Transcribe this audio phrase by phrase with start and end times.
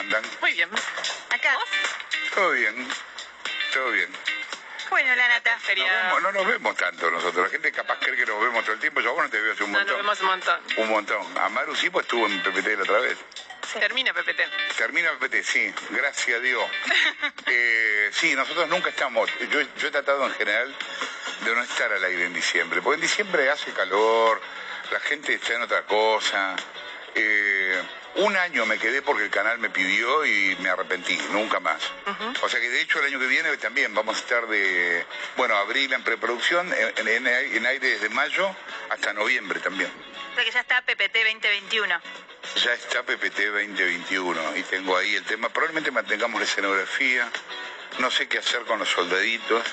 [0.00, 0.22] Andan?
[0.40, 0.68] Muy bien.
[1.30, 1.58] Acá.
[2.34, 2.88] Todo bien,
[3.72, 4.10] todo bien.
[4.90, 5.54] Bueno, la nata.
[5.54, 6.02] Nos Sería...
[6.08, 7.44] vemos- no nos vemos tanto nosotros.
[7.44, 9.00] La gente capaz cree que nos vemos todo el tiempo.
[9.00, 10.02] Yo a vos no te veo hace un No, nos montón.
[10.04, 10.60] vemos un montón.
[10.78, 11.38] Un montón.
[11.38, 13.16] A Maru sí, pues estuvo en PPT la otra vez.
[13.78, 14.40] Termina, PPT.
[14.76, 15.72] Termina PPT, sí.
[15.90, 16.64] Gracias a Dios.
[17.52, 19.28] Eh, sí, nosotros nunca estamos.
[19.50, 20.74] Yo, yo he tratado en general
[21.44, 22.80] de no estar al aire en diciembre.
[22.82, 24.40] Porque en diciembre hace calor,
[24.92, 26.54] la gente está en otra cosa.
[27.14, 27.82] Eh,
[28.16, 31.80] un año me quedé porque el canal me pidió y me arrepentí, nunca más.
[32.42, 35.04] O sea que de hecho el año que viene también vamos a estar de,
[35.36, 38.54] bueno, abril en preproducción, en, en- en aire desde mayo
[38.90, 39.90] hasta noviembre también.
[40.34, 42.00] Porque ya está PPT 2021.
[42.56, 45.48] Ya está PPT 2021 y tengo ahí el tema.
[45.48, 47.28] Probablemente mantengamos la escenografía.
[47.98, 49.64] No sé qué hacer con los soldaditos.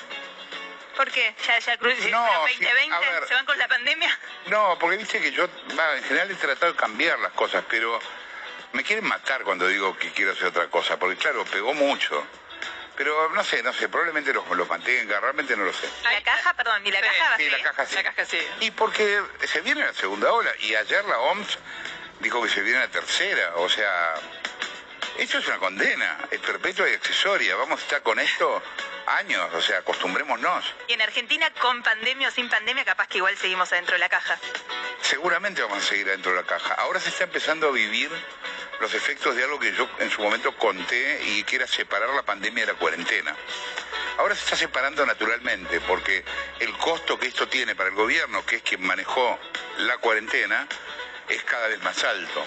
[0.96, 1.34] ¿Por qué?
[1.46, 2.94] ¿Ya, ya cru- No, ya sí, 2020?
[2.94, 3.28] a ver.
[3.28, 4.18] ¿Se van con la pandemia?
[4.46, 8.00] No, porque viste que yo, en general he tratado de cambiar las cosas, pero
[8.72, 12.26] me quieren matar cuando digo que quiero hacer otra cosa, porque claro, pegó mucho.
[12.96, 15.88] Pero no sé, no sé, probablemente los, los mantenga, realmente no lo sé.
[16.00, 16.52] ¿Y la caja?
[16.54, 17.94] Perdón, ¿y la Sí, caja va a Sí, la caja sí.
[17.94, 18.38] La caja sí.
[18.60, 21.58] Y porque se viene la segunda ola, y ayer la OMS
[22.18, 24.14] dijo que se viene la tercera, o sea,
[25.16, 28.62] esto es una condena, es perpetua y accesoria, vamos a estar con esto
[29.06, 30.64] años, o sea, acostumbrémonos.
[30.88, 34.08] Y en Argentina, con pandemia o sin pandemia, capaz que igual seguimos adentro de la
[34.08, 34.38] caja.
[35.02, 36.74] Seguramente vamos a seguir dentro de la caja.
[36.74, 38.10] Ahora se está empezando a vivir
[38.80, 42.22] los efectos de algo que yo en su momento conté y que era separar la
[42.22, 43.34] pandemia de la cuarentena.
[44.18, 46.24] Ahora se está separando naturalmente porque
[46.58, 49.38] el costo que esto tiene para el gobierno, que es quien manejó
[49.78, 50.66] la cuarentena,
[51.28, 52.44] es cada vez más alto.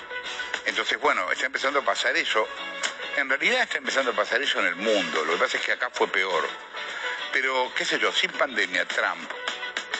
[0.65, 2.47] Entonces, bueno, está empezando a pasar eso.
[3.17, 5.23] En realidad está empezando a pasar eso en el mundo.
[5.25, 6.47] Lo que pasa es que acá fue peor.
[7.31, 9.29] Pero, qué sé yo, sin pandemia, Trump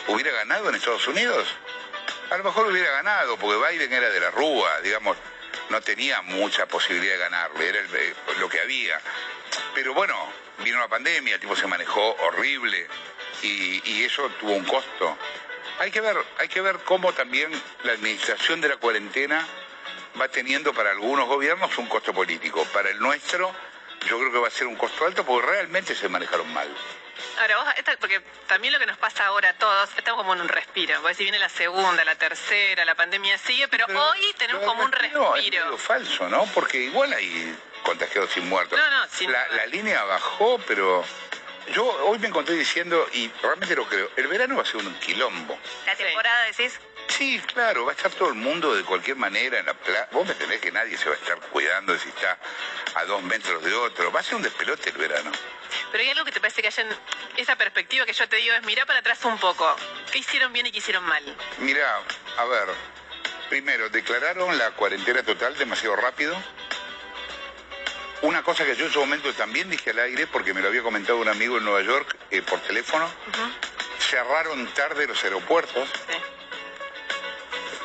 [0.07, 1.47] hubiera ganado en Estados Unidos.
[2.29, 5.17] A lo mejor hubiera ganado, porque Biden era de la Rúa, digamos,
[5.71, 8.99] no tenía mucha posibilidad de ganarle, era eh, lo que había.
[9.73, 10.15] Pero bueno,
[10.63, 12.87] vino la pandemia, el tipo se manejó horrible
[13.41, 15.17] y, y eso tuvo un costo.
[15.79, 17.49] Hay que ver, hay que ver cómo también
[17.83, 19.47] la administración de la cuarentena
[20.19, 22.65] va teniendo para algunos gobiernos un costo político.
[22.73, 23.51] Para el nuestro,
[24.07, 26.67] yo creo que va a ser un costo alto porque realmente se manejaron mal.
[27.39, 30.41] Ahora, vos, esta- porque también lo que nos pasa ahora a todos, estamos como en
[30.41, 30.99] un respiro.
[31.01, 34.83] Porque si viene la segunda, la tercera, la pandemia sigue, pero, hoy tenemos pero como
[34.83, 36.45] un respiro Es medio falso, ¿no?
[36.53, 38.77] Porque igual hay contagiados sin muertos.
[38.77, 41.03] No, no, sin la, la línea bajó, pero
[41.73, 44.93] yo hoy me encontré diciendo, y realmente lo creo, el verano va a ser un
[44.99, 45.57] quilombo.
[45.85, 49.65] La temporada, decís, Sí, claro, va a estar todo el mundo de cualquier manera en
[49.65, 50.07] la playa.
[50.11, 52.37] Vos me entendés que nadie se va a estar cuidando de si está
[52.95, 54.11] a dos metros de otro.
[54.13, 55.29] Va a ser un despelote el verano.
[55.91, 56.89] Pero hay algo que te parece que haya en
[57.37, 59.75] esa perspectiva que yo te digo es mirar para atrás un poco.
[60.11, 61.23] ¿Qué hicieron bien y qué hicieron mal?
[61.59, 62.01] Mira,
[62.37, 62.69] a ver,
[63.49, 66.35] primero, declararon la cuarentena total demasiado rápido.
[68.21, 70.83] Una cosa que yo en su momento también dije al aire, porque me lo había
[70.83, 73.09] comentado un amigo en Nueva York eh, por teléfono,
[73.99, 75.89] cerraron tarde los aeropuertos.
[75.89, 76.17] Sí.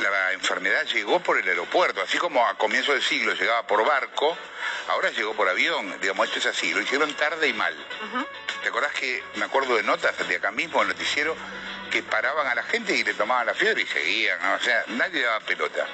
[0.02, 4.36] La enfermedad llegó por el aeropuerto, así como a comienzo del siglo llegaba por barco,
[4.88, 5.98] ahora llegó por avión.
[6.00, 7.74] Digamos, esto es así, lo hicieron tarde y mal.
[8.62, 11.36] ¿Te acordás que me acuerdo de notas de acá mismo, en el noticiero,
[11.90, 14.40] que paraban a la gente y le tomaban la fiebre y seguían?
[14.42, 14.54] ¿no?
[14.54, 15.86] O sea, nadie daba pelota.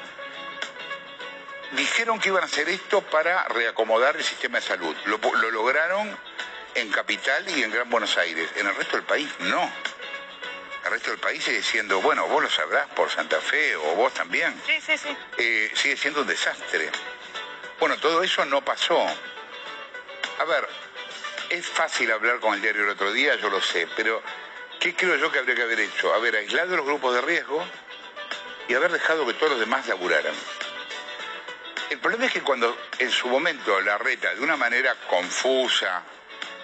[1.72, 4.94] Dijeron que iban a hacer esto para reacomodar el sistema de salud.
[5.06, 6.19] Lo, lo lograron
[6.75, 8.50] en Capital y en Gran Buenos Aires.
[8.56, 9.72] En el resto del país no.
[10.84, 14.12] El resto del país sigue siendo, bueno, vos lo sabrás por Santa Fe o vos
[14.12, 15.17] también sí, sí, sí.
[15.38, 16.90] eh, sigue siendo un desastre.
[17.78, 18.98] Bueno, todo eso no pasó.
[20.38, 20.69] A ver,
[21.50, 24.22] es fácil hablar con el diario el otro día, yo lo sé, pero
[24.80, 26.14] ¿qué creo yo que habría que haber hecho?
[26.14, 27.64] Haber aislado los grupos de riesgo
[28.69, 30.34] y haber dejado que todos los demás laburaran.
[31.90, 36.02] El problema es que cuando en su momento la reta, de una manera confusa,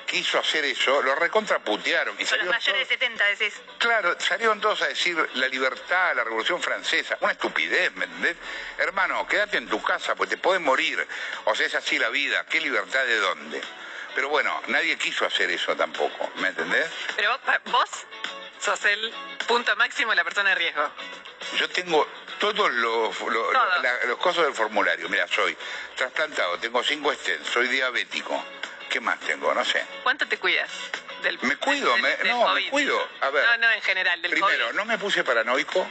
[0.08, 2.14] quiso hacer eso, lo recontraputearon.
[2.14, 3.54] Y Con los salieron mayores de todos- 70, decís.
[3.78, 7.18] Claro, salieron todos a decir la libertad, la revolución francesa.
[7.20, 8.36] Una estupidez, ¿me entendés?
[8.78, 11.06] Hermano, quédate en tu casa, pues te puedes morir.
[11.44, 12.44] O sea, es así la vida.
[12.46, 13.60] ¿Qué libertad de dónde?
[14.14, 16.88] Pero bueno, nadie quiso hacer eso tampoco, ¿me entendés?
[17.14, 17.88] Pero vos,
[18.58, 19.12] sos el
[19.46, 20.90] punto máximo de la persona de riesgo.
[21.58, 22.08] Yo tengo
[22.40, 23.52] todos los, Todo.
[23.82, 25.08] la- los cosas del formulario.
[25.08, 25.56] Mira, soy
[25.96, 28.42] trasplantado, tengo cinco stents, soy diabético.
[28.88, 29.52] ¿Qué más tengo?
[29.54, 29.84] No sé.
[30.02, 30.70] ¿Cuánto te cuidas?
[31.22, 33.08] Del, Me cuido, del- me- del no, me cuido.
[33.20, 33.44] A ver.
[33.44, 34.76] No, no, en general, del Primero, COVID.
[34.76, 35.86] no me puse paranoico.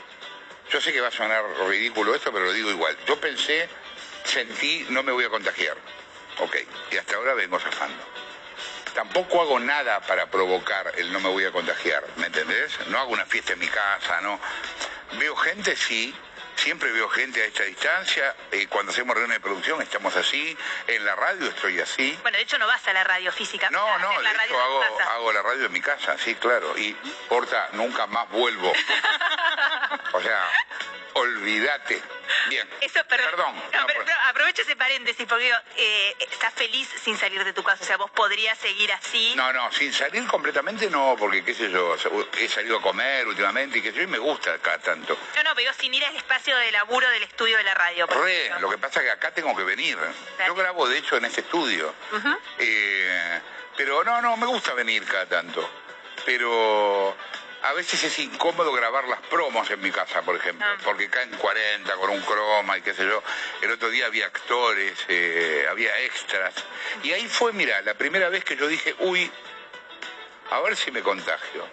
[0.72, 2.98] Yo sé que va a sonar ridículo esto, pero lo digo igual.
[3.08, 3.70] Yo pensé,
[4.24, 5.78] sentí, no me voy a contagiar.
[6.40, 6.56] Ok,
[6.92, 8.04] y hasta ahora vengo zafando.
[8.94, 12.72] Tampoco hago nada para provocar el no me voy a contagiar, ¿me entendés?
[12.88, 14.40] No hago una fiesta en mi casa, no.
[15.20, 16.16] Veo gente, sí.
[16.58, 18.36] Siempre veo gente a esta distancia.
[18.52, 20.58] eh, cuando hacemos reuniones de producción estamos así.
[20.88, 22.18] En la radio estoy así.
[22.22, 23.70] Bueno, de hecho no vas a la radio física.
[23.70, 26.78] No, no, de hecho hago, hago la radio en mi casa, sí, claro.
[26.78, 26.96] Y,
[27.30, 28.74] Horta, nunca más vuelvo.
[30.14, 30.50] O sea,
[31.18, 32.02] olvídate.
[32.50, 32.68] Bien.
[32.82, 33.30] Eso, perdón.
[33.32, 33.56] Perdón.
[33.74, 37.84] No, No, por- aprovecho ese paréntesis porque eh, estás feliz sin salir de tu casa.
[37.84, 39.34] O sea, vos podrías seguir así.
[39.36, 41.96] No, no, sin salir completamente no, porque qué sé yo,
[42.38, 45.18] he salido a comer últimamente y qué sé yo, y me gusta cada tanto.
[45.36, 48.08] No, no, pero sin ir al espacio de laburo del estudio de la radio.
[48.08, 49.98] Re, lo que pasa es que acá tengo que venir.
[50.46, 51.94] Yo grabo, de hecho, en este estudio.
[52.60, 53.42] Eh,
[53.76, 55.70] pero no, no, me gusta venir cada tanto.
[56.26, 57.16] Pero
[57.64, 60.78] a veces es incómodo grabar las promos en mi casa, por ejemplo, Ah.
[60.84, 63.22] porque caen 40 con un croma y qué sé yo.
[63.62, 66.54] El otro día había actores, eh, había extras.
[67.04, 69.30] Y ahí fue, mira, la primera vez que yo dije, uy,
[70.52, 71.68] a ver si me contagio.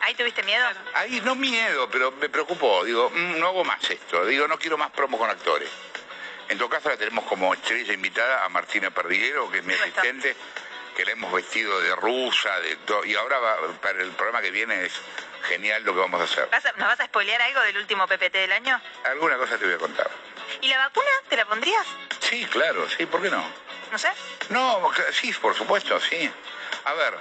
[0.00, 0.64] ¿Ahí tuviste miedo?
[0.94, 2.84] Ahí no miedo, pero me preocupó.
[2.84, 4.24] Digo, "Mm, no hago más esto.
[4.26, 5.68] Digo, no quiero más promos con actores.
[6.48, 10.34] En todo caso, la tenemos como estrella invitada a Martina Perdiguero, que es mi asistente,
[10.96, 13.04] que la hemos vestido de rusa, de todo.
[13.04, 14.92] Y ahora va- para el programa que viene es
[15.42, 16.48] genial lo que vamos a hacer.
[16.50, 18.80] ¿Vas a- ¿Nos vas a spoilear algo del último PPT del año?
[19.04, 20.10] Alguna cosa te voy a contar.
[20.60, 21.10] ¿Y la vacuna?
[21.28, 21.86] ¿Te la pondrías?
[22.20, 23.44] Sí, claro, sí, ¿por qué no?
[23.92, 24.08] No sé.
[24.50, 26.30] No, sí, por supuesto, sí.
[26.84, 27.14] A ver,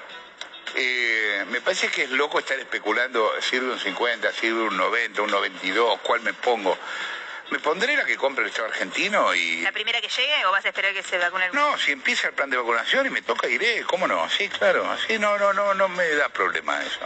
[0.75, 5.31] eh, me parece que es loco estar especulando, sirve un 50, sirve un 90, un
[5.31, 6.77] 92, ¿cuál me pongo?
[7.49, 9.61] Me pondré la que compre el Estado argentino y...
[9.61, 12.27] ¿La primera que llegue o vas a esperar que se vacune el No, si empieza
[12.27, 14.29] el plan de vacunación y me toca, iré, ¿cómo no?
[14.29, 16.99] Sí, claro, sí, no, no, no, no me da problema eso.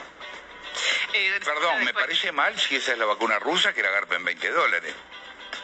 [1.13, 4.50] Eh, Perdón, me parece mal si esa es la vacuna rusa que la garpen 20
[4.52, 4.94] dólares.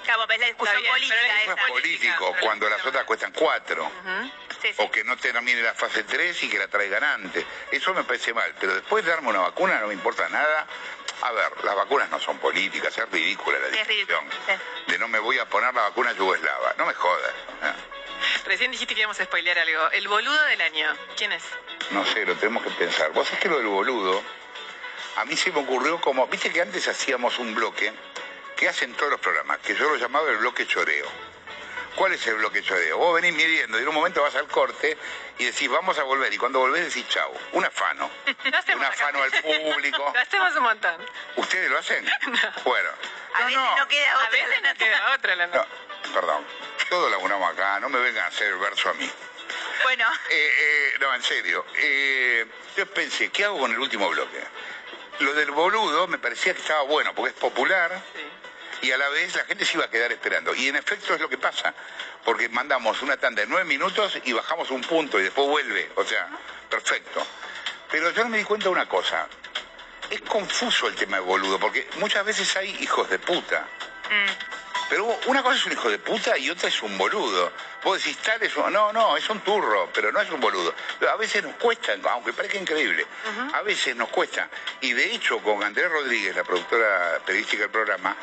[0.05, 1.61] Cabo, es la discusión bien, política pero es- Eso esa.
[1.65, 3.91] es político, pero- cuando las otras cuestan 4.
[4.61, 4.73] Sí, sí.
[4.77, 7.45] o que no termine la fase 3 y que la traigan antes.
[7.71, 10.65] Eso me parece mal, pero después de darme una vacuna no me importa nada.
[11.21, 14.25] A ver, las vacunas no son políticas, es ridícula la discusión.
[14.47, 14.91] sí.
[14.91, 16.73] De no me voy a poner la vacuna yugoslava.
[16.77, 17.31] No me jodas.
[17.63, 17.73] ¿eh?
[18.45, 19.91] Recién dijiste que íbamos a spoilear algo.
[19.91, 20.95] El boludo del año.
[21.15, 21.43] ¿Quién es?
[21.91, 23.11] No sé, lo tenemos que pensar.
[23.11, 24.23] Vos sabés que lo del boludo,
[25.17, 27.91] a mí se me ocurrió como, viste que antes hacíamos un bloque
[28.55, 31.07] que hacen todos los programas, que yo lo llamaba el bloque choreo.
[31.95, 32.97] ¿Cuál es el bloque choreo?
[32.97, 34.95] Vos venís midiendo y en un momento vas al corte
[35.39, 36.31] y decís, vamos a volver.
[36.31, 38.09] Y cuando volvés decís, chau, un afano.
[38.45, 38.87] Un acá.
[38.89, 40.11] afano al público.
[40.13, 40.95] Lo hacemos un montón.
[41.37, 42.05] ¿Ustedes lo hacen?
[42.63, 42.89] Bueno.
[43.33, 44.29] A veces no queda A otra.
[44.29, 45.65] veces no queda otra la No,
[46.13, 46.45] perdón.
[46.89, 49.09] Todos laburamos acá, no me vengan a hacer verso a mí.
[49.83, 51.65] Bueno, Eh, eh, no, en serio.
[51.75, 54.39] Eh, yo pensé, ¿qué hago con el último bloque?
[55.19, 58.01] Lo del boludo me parecía que estaba bueno, porque es popular
[58.81, 60.53] y a la vez la gente se iba a quedar esperando.
[60.53, 61.73] Y en efecto es lo que pasa,
[62.23, 65.91] porque mandamos una tanda de nueve minutos y bajamos un punto y después vuelve.
[65.95, 66.29] O sea,
[66.69, 67.25] perfecto.
[67.89, 69.27] Pero yo no me di cuenta de una cosa.
[70.09, 73.65] Es confuso el tema de boludo, porque muchas veces hay hijos de puta.
[74.89, 77.51] Pero una cosa es un hijo de puta y otra es un boludo.
[77.83, 78.71] Vos decís, tal es un...
[78.71, 80.73] No, no, es un turro, pero no es un boludo.
[81.11, 83.05] A veces nos cuesta, aunque parezca increíble,
[83.53, 84.49] a veces nos cuesta.
[84.81, 88.15] Y de hecho, con Andrés Rodríguez, la productora periodística del programa,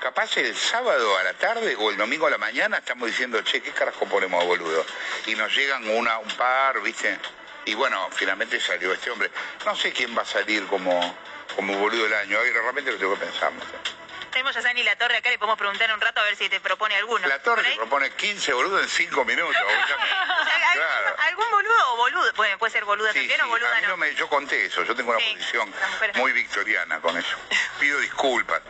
[0.00, 3.62] capaz el sábado a la tarde o el domingo a la mañana estamos diciendo, che,
[3.62, 4.84] ¿qué carajo ponemos a boludo?
[5.26, 7.18] Y nos llegan una, un par, ¿viste?
[7.66, 9.30] Y bueno, finalmente salió este hombre.
[9.64, 11.14] No sé quién va a salir como,
[11.54, 12.38] como boludo del año.
[12.40, 13.52] Ahí realmente lo tengo que pensar.
[13.52, 13.99] no.
[14.30, 16.60] Tenemos a Sani La Torre acá, le podemos preguntar un rato a ver si te
[16.60, 17.26] propone alguno.
[17.26, 19.56] La torre propone 15 boludos en 5 minutos.
[19.56, 21.16] ¿algún, Claro.
[21.18, 22.32] algún boludo o boludo?
[22.34, 23.88] Bueno, puede ser boluda Sí, también sí, o boluda a mí no.
[23.88, 25.74] no me- yo conté eso, yo tengo una Sí, posición
[26.14, 27.36] muy victoriana con eso.
[27.78, 28.60] Pido disculpas,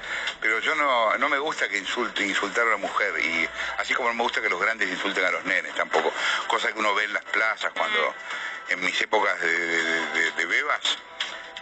[0.41, 3.49] pero yo no, no me gusta que insulte, insultar a una mujer, y
[3.79, 6.13] así como no me gusta que los grandes insulten a los nenes tampoco.
[6.49, 8.15] Cosa que uno ve en las plazas cuando,
[8.69, 10.99] en mis épocas de, de- de- de bebas,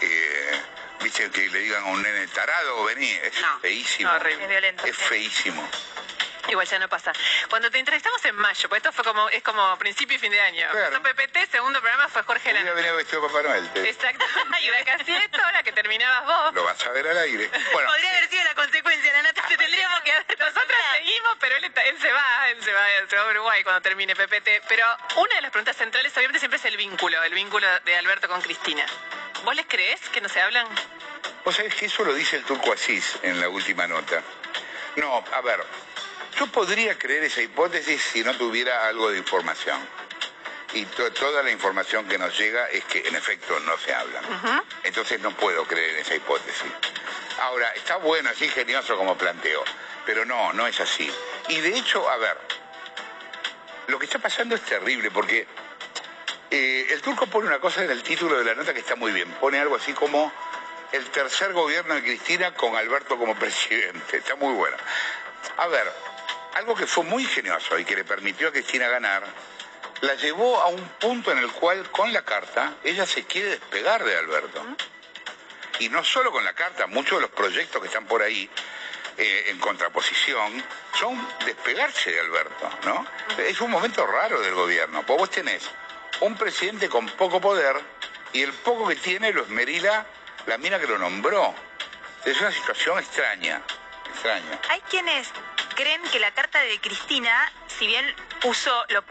[0.01, 0.63] eh,
[1.03, 4.11] viste que le digan a un nene tarado, vení, es No, feísimo.
[4.13, 4.43] horrible.
[4.45, 4.85] Es violento.
[4.87, 5.69] Es feísimo.
[6.49, 7.13] Igual ya no pasa.
[7.51, 10.41] Cuando te entrevistamos en mayo, pues esto fue como, es como principio y fin de
[10.41, 10.67] año.
[10.71, 11.03] Claro.
[11.03, 12.73] PPT, segundo programa fue Jorge Lana.
[12.73, 13.69] venido vestido Papá Noel.
[13.75, 14.25] te- Exacto.
[14.63, 16.55] Y la caseta, la que terminabas vos.
[16.55, 17.51] Lo vas a ver al aire.
[17.73, 19.47] Bueno, Podría haber sido la consecuencia, la nata.
[19.47, 22.91] Te tendríamos que haber- Nosotras seguimos, pero él, está- él se va, él se va,
[22.93, 24.63] él se va a Uruguay cuando termine PPT.
[24.69, 24.85] Pero
[25.17, 28.41] una de las preguntas centrales, obviamente, siempre es el vínculo, el vínculo de Alberto con
[28.41, 28.87] Cristina.
[29.45, 30.67] ¿Vos les crees que no se hablan?
[31.45, 34.23] Vos sabés que eso lo dice el turco Asís en la última nota.
[34.97, 35.65] No, a ver,
[36.39, 39.79] yo podría creer esa hipótesis si no tuviera algo de información.
[40.75, 44.21] Y toda la información que nos llega es que en efecto no se habla.
[44.83, 46.71] Entonces no puedo creer en esa hipótesis.
[47.41, 49.65] Ahora, está bueno, es ingenioso como planteo,
[50.05, 51.11] pero no, no es así.
[51.49, 52.37] Y de hecho, a ver,
[53.87, 55.47] lo que está pasando es terrible porque
[56.51, 59.13] eh, el turco pone una cosa en el título de la nota que está muy
[59.13, 59.31] bien.
[59.33, 60.33] Pone algo así como
[60.93, 64.19] el tercer gobierno de Cristina con Alberto como presidente.
[64.19, 64.77] Está muy bueno.
[65.59, 65.93] A ver,
[66.55, 69.25] algo que fue muy ingenioso y que le permitió a Cristina ganar,
[70.01, 74.05] la llevó a un punto en el cual con la carta ella se quiere despegar
[74.05, 74.65] de Alberto.
[75.81, 78.49] Y no solo con la carta, muchos de los proyectos que están por ahí
[79.17, 80.65] eh, en contraposición
[80.99, 83.07] son despegarse de Alberto, ¿no?
[83.39, 85.69] Es un momento raro del gobierno, porque vos tenés
[86.21, 87.77] un presidente con poco poder
[88.33, 90.07] y el poco que tiene lo esmerila
[90.47, 91.55] la mina que lo nombró.
[92.25, 93.63] Es una situación extraña,
[94.13, 94.61] extraña.
[94.71, 95.29] Hay quienes
[95.77, 98.05] creen que la carta de Cristina, si bien
[98.41, 99.05] puso, lo,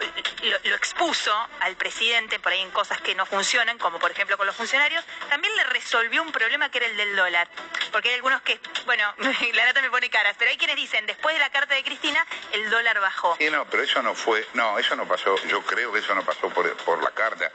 [0.75, 4.55] expuso al presidente por ahí en cosas que no funcionan, como por ejemplo con los
[4.55, 7.47] funcionarios, también le resolvió un problema que era el del dólar.
[7.91, 9.13] Porque hay algunos que, bueno,
[9.53, 12.25] la nota me pone caras, pero hay quienes dicen, después de la carta de Cristina,
[12.51, 13.35] el dólar bajó.
[13.37, 16.23] Sí, no, pero eso no fue, no, eso no pasó, yo creo que eso no
[16.23, 17.51] pasó por, por la carta.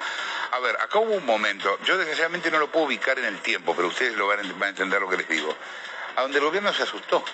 [0.52, 3.74] A ver, acá hubo un momento, yo desgraciadamente no lo puedo ubicar en el tiempo,
[3.74, 5.56] pero ustedes lo van a entender lo que les digo,
[6.16, 7.24] a donde el gobierno se asustó.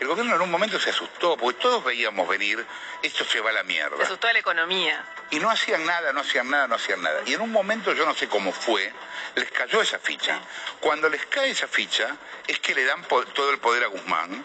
[0.00, 2.64] El gobierno en un momento se asustó, porque todos veíamos venir,
[3.02, 3.96] esto se va a la mierda.
[3.96, 5.04] Se asustó a la economía.
[5.30, 7.22] Y no hacían nada, no hacían nada, no hacían nada.
[7.26, 8.92] Y en un momento, yo no sé cómo fue,
[9.36, 10.40] les cayó esa ficha.
[10.80, 14.44] Cuando les cae esa ficha, es que le dan todo el poder a Guzmán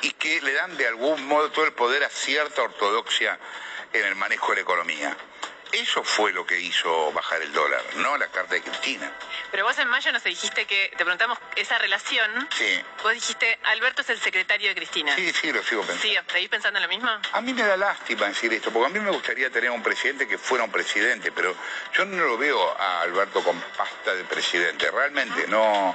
[0.00, 3.38] y que le dan de algún modo todo el poder a cierta ortodoxia
[3.92, 5.16] en el manejo de la economía.
[5.72, 9.12] Eso fue lo que hizo bajar el dólar, no la carta de Cristina.
[9.50, 12.48] Pero vos en mayo nos dijiste que, te preguntamos esa relación.
[12.56, 12.82] Sí.
[13.02, 15.14] Vos dijiste, Alberto es el secretario de Cristina.
[15.14, 16.02] Sí, sí, lo sigo pensando.
[16.02, 17.10] Sí, ¿seguís pensando en lo mismo?
[17.32, 20.26] A mí me da lástima decir esto, porque a mí me gustaría tener un presidente
[20.26, 21.54] que fuera un presidente, pero
[21.92, 25.94] yo no lo veo a Alberto con pasta de presidente, realmente no.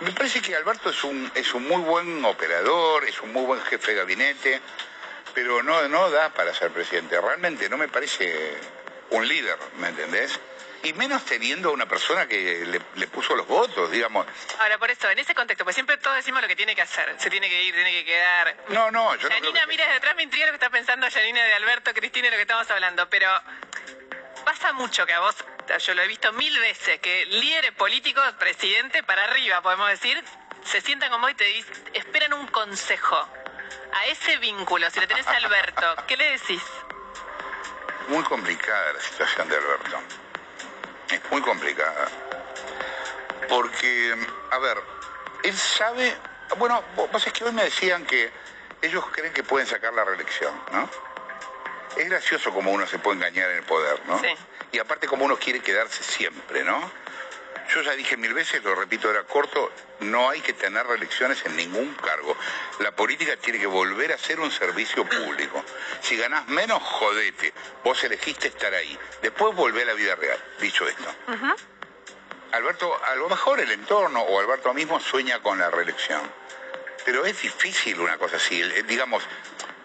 [0.00, 3.60] Me parece que Alberto es un, es un muy buen operador, es un muy buen
[3.62, 4.60] jefe de gabinete,
[5.32, 7.20] pero no, no da para ser presidente.
[7.20, 8.58] Realmente no me parece
[9.10, 10.38] un líder, ¿me entendés?
[10.82, 14.26] Y menos teniendo a una persona que le, puso los votos, digamos.
[14.60, 17.14] Ahora, por eso, en ese contexto, pues siempre todos decimos lo que tiene que hacer.
[17.18, 18.56] Se tiene que ir, tiene que quedar.
[18.68, 21.44] No, no, yo Janina, no creo mira, detrás me intriga lo que está pensando Janina
[21.44, 23.08] de Alberto, Cristina, lo que estamos hablando.
[23.08, 23.28] Pero
[24.44, 25.34] pasa mucho que a vos,
[25.84, 30.22] yo lo he visto mil veces, que líderes políticos, presidente, para arriba, podemos decir,
[30.64, 33.28] se sientan como vos y te dicen, esperan un consejo.
[33.92, 36.62] A ese vínculo, si le tenés a Alberto, ¿qué le decís?
[38.08, 39.98] Muy complicada la situación de Alberto.
[41.10, 42.08] Es muy complicada.
[43.48, 44.16] Porque,
[44.50, 44.78] a ver,
[45.44, 46.16] él sabe,
[46.58, 48.30] bueno, vos es que hoy me decían que
[48.82, 50.88] ellos creen que pueden sacar la reelección, ¿no?
[51.96, 54.18] Es gracioso como uno se puede engañar en el poder, ¿no?
[54.18, 54.28] Sí.
[54.72, 56.90] Y aparte como uno quiere quedarse siempre, ¿no?
[57.74, 61.56] Yo ya dije mil veces, lo repito, era corto, no hay que tener reelecciones en
[61.56, 62.36] ningún cargo.
[62.80, 65.64] La política tiene que volver a ser un servicio público.
[66.00, 67.52] Si ganás menos, jodete.
[67.82, 68.96] Vos elegiste estar ahí.
[69.20, 71.12] Después volvé a la vida real, dicho esto.
[72.52, 76.22] Alberto, a lo mejor el entorno o Alberto mismo sueña con la reelección.
[77.04, 78.62] Pero es difícil una cosa así.
[78.86, 79.22] Digamos,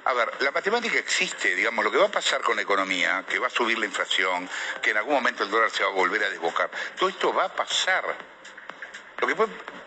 [0.04, 3.38] a ver, la matemática existe, digamos, lo que va a pasar con la economía, que
[3.38, 4.50] va a subir la inflación,
[4.82, 7.46] que en algún momento el dólar se va a volver a desbocar, todo esto va
[7.46, 8.04] a pasar.
[9.20, 9.36] Lo que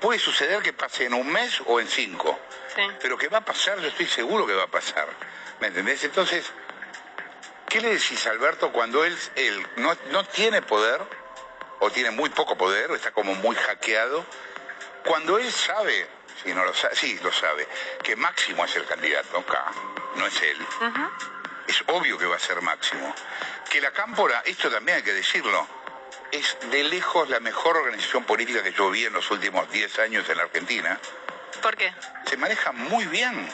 [0.01, 2.39] puede, suceder que pase en un mes o en cinco,
[3.01, 5.09] pero que va a pasar, yo estoy seguro que va a pasar.
[5.61, 6.05] ¿Me entendés?
[6.05, 6.53] Entonces,
[7.69, 11.01] ¿qué le decís a Alberto cuando él, él no, no tiene poder,
[11.81, 14.25] o tiene muy poco poder, o está como muy hackeado,
[15.05, 16.09] cuando él sabe
[16.43, 17.67] Sí, no lo sabe, sí, lo sabe.
[18.03, 19.73] Que Máximo es el candidato acá,
[20.17, 20.59] no es él.
[21.67, 23.15] Es obvio que va a ser Máximo.
[23.71, 25.67] Que la Cámpora, esto también hay que decirlo,
[26.31, 30.29] es de lejos la mejor organización política que yo vi en los últimos 10 años
[30.29, 30.99] en la Argentina.
[31.63, 31.93] ¿Por qué?
[32.27, 33.49] Se manejan muy bien.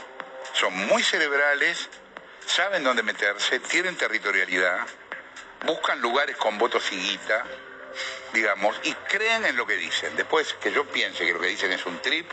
[0.52, 1.88] Son muy cerebrales,
[2.44, 4.80] saben dónde meterse, tienen territorialidad,
[5.64, 7.44] buscan lugares con votos y guita,
[8.32, 10.16] digamos, y creen en lo que dicen.
[10.16, 12.30] Después que yo piense que lo que dicen es un trip,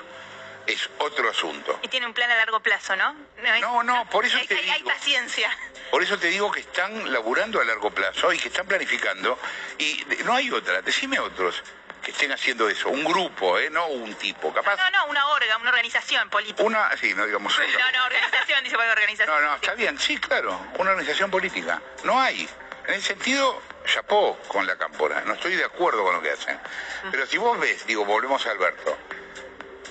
[0.67, 1.79] es otro asunto.
[1.81, 3.15] Y tiene un plan a largo plazo, ¿no?
[3.61, 4.73] No, no, por eso te digo.
[4.73, 5.49] Hay paciencia.
[5.89, 9.39] Por eso te digo que están laburando a largo plazo y que están planificando.
[9.77, 11.63] Y no hay otra, decime otros
[12.03, 13.69] que estén haciendo eso, un grupo, ¿eh?
[13.69, 14.77] no un tipo, capaz.
[14.77, 16.63] No, no, una orga, una organización política.
[16.63, 17.57] Una, sí, no digamos.
[17.59, 19.27] No, no, organización, dice organización.
[19.27, 21.81] No, no, está bien, sí, claro, una organización política.
[22.03, 22.47] No hay.
[22.87, 26.57] En ese sentido, chapó con la cámpora, no estoy de acuerdo con lo que hacen.
[27.11, 28.97] Pero si vos ves, digo, volvemos a Alberto,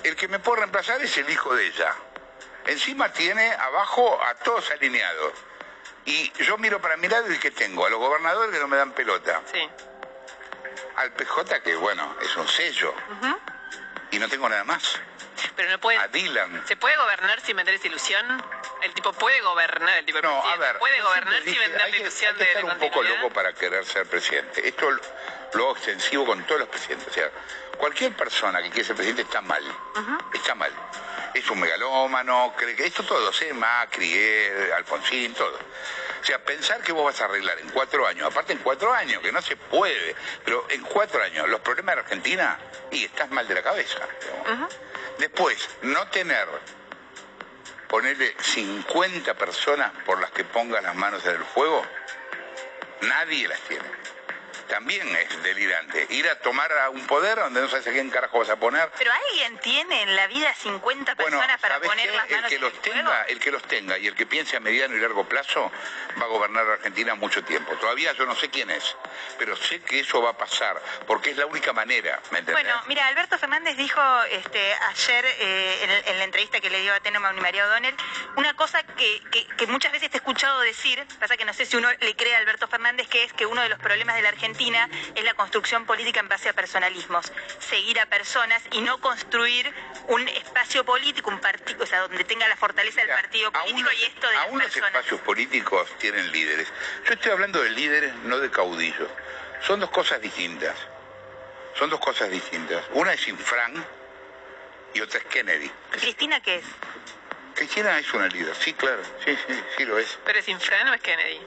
[0.07, 1.93] el que me puede reemplazar es el hijo de ella.
[2.65, 5.33] Encima tiene abajo a todos alineados.
[6.05, 8.77] Y yo miro para mi lado y que tengo a los gobernadores que no me
[8.77, 9.41] dan pelota.
[9.51, 9.69] Sí.
[10.95, 12.93] Al PJ que, bueno, es un sello.
[14.11, 14.99] Y no tengo nada más.
[15.55, 15.97] Pero no puede.
[15.97, 16.67] A Dylan.
[16.67, 18.43] ¿Se puede gobernar sin vender esa ilusión?
[18.81, 20.79] El tipo puede gobernar, el tipo de No, a presidente ver.
[20.79, 23.29] puede gobernar sin vender hay la ilusión hay que de estar la un poco loco
[23.31, 24.67] para querer ser presidente.
[24.67, 25.01] Esto lo,
[25.53, 27.07] lo hago extensivo con todos los presidentes.
[27.07, 27.29] O sea,
[27.77, 29.63] cualquier persona que quiere ser presidente está mal.
[30.33, 30.71] Está mal.
[31.33, 33.53] Es un megalómano, cree que esto todo, ¿eh?
[33.53, 35.57] Macri, él, Alfonsín, todo.
[36.21, 39.21] O sea, pensar que vos vas a arreglar en cuatro años, aparte en cuatro años,
[39.21, 42.57] que no se puede, pero en cuatro años, los problemas de Argentina,
[42.91, 43.99] y estás mal de la cabeza.
[45.17, 46.47] Después, no tener
[47.87, 51.83] ponerle 50 personas por las que pongan las manos en el fuego,
[53.01, 53.85] nadie las tiene.
[54.67, 56.07] También es delirante.
[56.09, 58.89] Ir a tomar a un poder donde no sabes a quién carajo vas a poner.
[58.97, 62.15] Pero alguien tiene en la vida 50 Bueno, personas para ¿sabes poner qué?
[62.15, 64.25] las el manos que en los el tenga, el que los tenga y el que
[64.25, 65.71] piense a mediano y largo plazo
[66.21, 67.73] va a gobernar a Argentina mucho tiempo.
[67.77, 68.95] Todavía yo no sé quién es,
[69.37, 72.63] pero sé que eso va a pasar porque es la única manera, ¿me entendés?
[72.65, 76.93] Bueno, mira, Alberto Fernández dijo este, ayer eh, en, en la entrevista que le dio
[76.93, 77.95] a Tenoma y María O'Donnell
[78.35, 81.65] una cosa que, que- que muchas veces te he escuchado decir, pasa que no sé
[81.65, 84.21] si uno le cree a Alberto Fernández, que es que uno de los problemas de
[84.23, 88.99] la Argentina es la construcción política en base a personalismos, seguir a personas y no
[88.99, 89.71] construir
[90.07, 94.03] un espacio político, un partido, o sea, donde tenga la fortaleza del partido político y
[94.03, 94.89] esto de las aún los personas.
[94.89, 96.67] espacios políticos tienen líderes.
[97.05, 99.09] Yo estoy hablando de líderes, no de caudillos.
[99.61, 100.75] Son dos cosas distintas.
[101.77, 102.83] Son dos cosas distintas.
[102.93, 103.85] Una es Infran
[104.95, 105.69] y otra es Kennedy.
[105.91, 106.65] Cristina, ¿qué es?
[107.53, 110.17] Cristina es una líder, sí, claro, sí, sí, sí lo es.
[110.25, 111.39] ¿Pero es Infran o es Kennedy?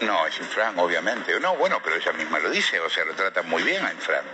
[0.00, 1.38] No, es Infran, obviamente.
[1.40, 4.24] No, bueno, pero ella misma lo dice, o sea, lo trata muy bien a Infran.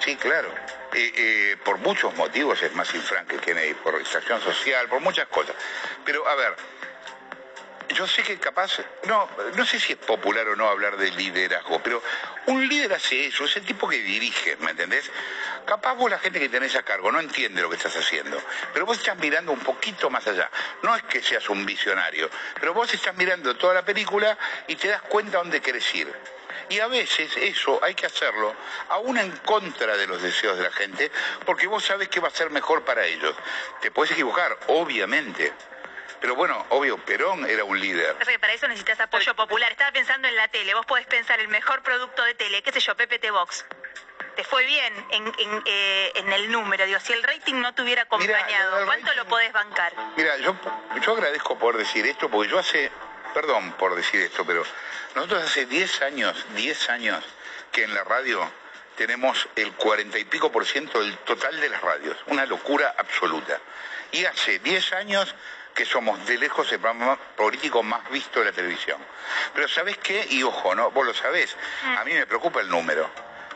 [0.00, 0.50] Sí, claro.
[0.92, 5.26] Eh, eh, por muchos motivos es más Infran que Kennedy, por extracción social, por muchas
[5.28, 5.56] cosas.
[6.04, 6.54] Pero, a ver,
[7.94, 11.80] yo sé que capaz, no, no sé si es popular o no hablar de liderazgo,
[11.82, 12.02] pero
[12.46, 15.10] un líder hace eso, es el tipo que dirige, ¿me entendés?
[15.64, 18.40] Capaz vos la gente que tenés a cargo no entiende lo que estás haciendo,
[18.72, 20.50] pero vos estás mirando un poquito más allá.
[20.82, 24.88] No es que seas un visionario, pero vos estás mirando toda la película y te
[24.88, 26.12] das cuenta dónde querés ir.
[26.68, 28.54] Y a veces eso hay que hacerlo,
[28.88, 31.12] aún en contra de los deseos de la gente,
[31.44, 33.36] porque vos sabés que va a ser mejor para ellos.
[33.80, 35.52] Te puedes equivocar, obviamente.
[36.20, 38.14] Pero bueno, obvio, Perón era un líder.
[38.16, 39.70] Pasa que para eso necesitas apoyo popular.
[39.70, 40.74] Estaba pensando en la tele.
[40.74, 43.64] Vos podés pensar el mejor producto de tele, qué sé yo, PPT Box.
[44.34, 46.84] Te fue bien en, en, eh, en el número.
[46.86, 49.92] Digo, si el rating no te hubiera acompañado, ¿cuánto rating- lo podés bancar?
[50.16, 50.54] Mira, yo,
[51.02, 52.90] yo agradezco poder decir esto, porque yo hace,
[53.32, 54.62] perdón por decir esto, pero
[55.14, 57.24] nosotros hace 10 años, 10 años
[57.72, 58.50] que en la radio
[58.96, 63.58] tenemos el 40 y pico por ciento del total de las radios, una locura absoluta.
[64.12, 65.34] Y hace 10 años
[65.76, 68.98] que somos de lejos el programa político más visto de la televisión.
[69.54, 70.26] Pero ¿sabés qué?
[70.30, 70.90] Y ojo, ¿no?
[70.90, 71.54] Vos lo sabés,
[71.98, 73.08] a mí me preocupa el número.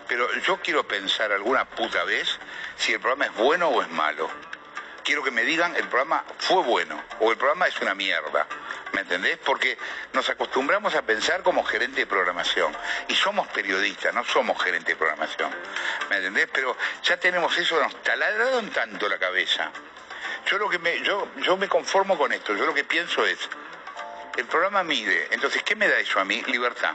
[0.06, 2.38] Pero yo quiero pensar alguna puta vez
[2.76, 4.30] si el programa es bueno o es malo
[5.11, 8.46] quiero que me digan el programa fue bueno o el programa es una mierda.
[8.92, 9.38] ¿Me entendés?
[9.38, 9.76] Porque
[10.12, 12.72] nos acostumbramos a pensar como gerente de programación
[13.09, 15.50] y somos periodistas, no somos gerente de programación.
[16.09, 16.48] ¿Me entendés?
[16.52, 19.72] Pero ya tenemos eso, nos taladrado en tanto la cabeza.
[20.46, 23.38] Yo lo que me, yo, yo me conformo con esto, yo lo que pienso es,
[24.37, 26.42] el programa mide, entonces, ¿qué me da eso a mí?
[26.46, 26.94] Libertad.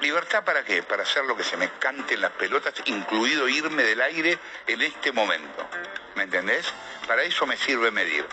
[0.00, 0.82] ¿Libertad para qué?
[0.82, 4.82] Para hacer lo que se me cante en las pelotas, incluido irme del aire en
[4.82, 5.68] este momento.
[6.14, 6.72] ¿Me entendés?
[7.06, 8.26] Para eso me sirve medir.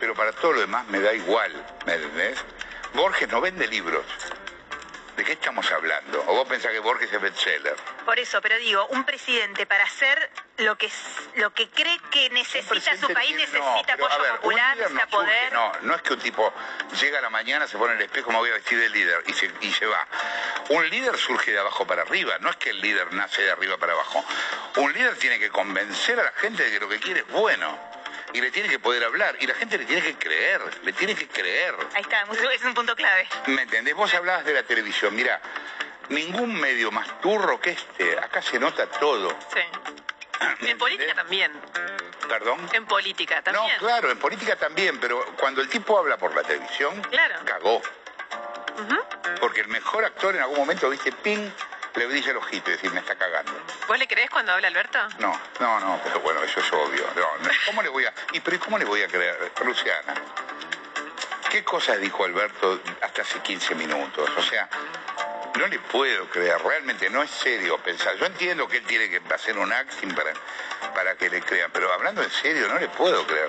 [0.00, 1.52] Pero para todo lo demás me da igual.
[1.86, 2.38] ¿Me entendés?
[2.94, 4.04] Borges no vende libros.
[5.16, 6.22] ¿De qué estamos hablando?
[6.26, 7.76] ¿O vos pensás que Borges es bestseller?
[8.04, 10.90] Por eso, pero digo, un presidente para hacer lo que
[11.34, 15.52] lo que cree que necesita su país, tiene- necesita no, apoyo ver, popular, necesita poder.
[15.52, 16.52] no, no es que un tipo
[17.00, 19.22] llega a la mañana, se pone en el espejo, me voy a vestir de líder
[19.26, 20.06] y se, y se va.
[20.70, 23.76] Un líder surge de abajo para arriba, no es que el líder nace de arriba
[23.76, 24.24] para abajo.
[24.76, 27.78] Un líder tiene que convencer a la gente de que lo que quiere es bueno.
[28.32, 29.36] Y le tiene que poder hablar.
[29.40, 31.74] Y la gente le tiene que creer, le tiene que creer.
[31.94, 33.26] Ahí está, es un punto clave.
[33.46, 33.94] ¿Me entendés?
[33.94, 35.14] Vos hablabas de la televisión.
[35.14, 35.40] Mira,
[36.10, 38.18] ningún medio más turro que este.
[38.18, 39.30] Acá se nota todo.
[39.54, 39.60] Sí.
[40.60, 41.52] En política también.
[42.28, 42.68] ¿Perdón?
[42.72, 43.64] En política también.
[43.74, 47.36] No, claro, en política también, pero cuando el tipo habla por la televisión, Claro.
[47.44, 47.82] cagó.
[49.40, 51.48] Porque el mejor actor en algún momento, viste, ping,
[51.94, 53.52] le brilla el ojito y decir, me está cagando.
[53.88, 54.98] ¿Vos le creés cuando habla Alberto?
[55.18, 57.06] No, no, no, pero bueno, eso es obvio.
[57.16, 58.12] No, no, ¿Cómo le voy a.?
[58.32, 60.14] ¿Y pero ¿y cómo le voy a creer, Luciana?
[61.50, 64.28] ¿Qué cosas dijo Alberto hasta hace 15 minutos?
[64.36, 64.68] O sea,
[65.58, 68.16] No le puedo creer, realmente no es serio pensar.
[68.16, 70.32] Yo entiendo que él tiene que hacer un acting para,
[70.94, 73.48] para que le crean, pero hablando en serio, no le puedo creer.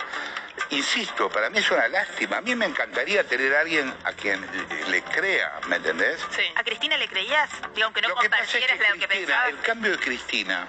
[0.69, 2.37] Insisto, para mí es una lástima.
[2.37, 4.45] A mí me encantaría tener a alguien a quien
[4.89, 6.19] le crea, ¿me entendés?
[6.35, 6.43] Sí.
[6.55, 7.49] ¿A Cristina le creías?
[7.75, 9.49] Digo, aunque no Lo que pasa es compartieras que lo que pensabas.
[9.49, 10.67] el cambio de Cristina.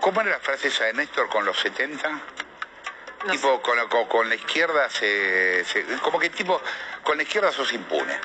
[0.00, 2.08] ¿Cómo era la frase esa de Néstor con los 70?
[3.26, 6.60] No tipo, con, la- con- con la izquierda se, se- Como que tipo,
[7.02, 8.18] con la izquierda sos impune.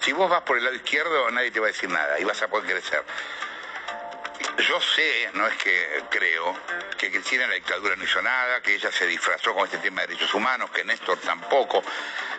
[0.00, 2.40] Si vos vas por el lado izquierdo, nadie te va a decir nada y vas
[2.42, 3.04] a poder crecer.
[4.66, 6.56] Yo sé, no es que creo,
[6.98, 10.02] que Cristina en la dictadura no hizo nada, que ella se disfrazó con este tema
[10.02, 11.82] de derechos humanos, que Néstor tampoco.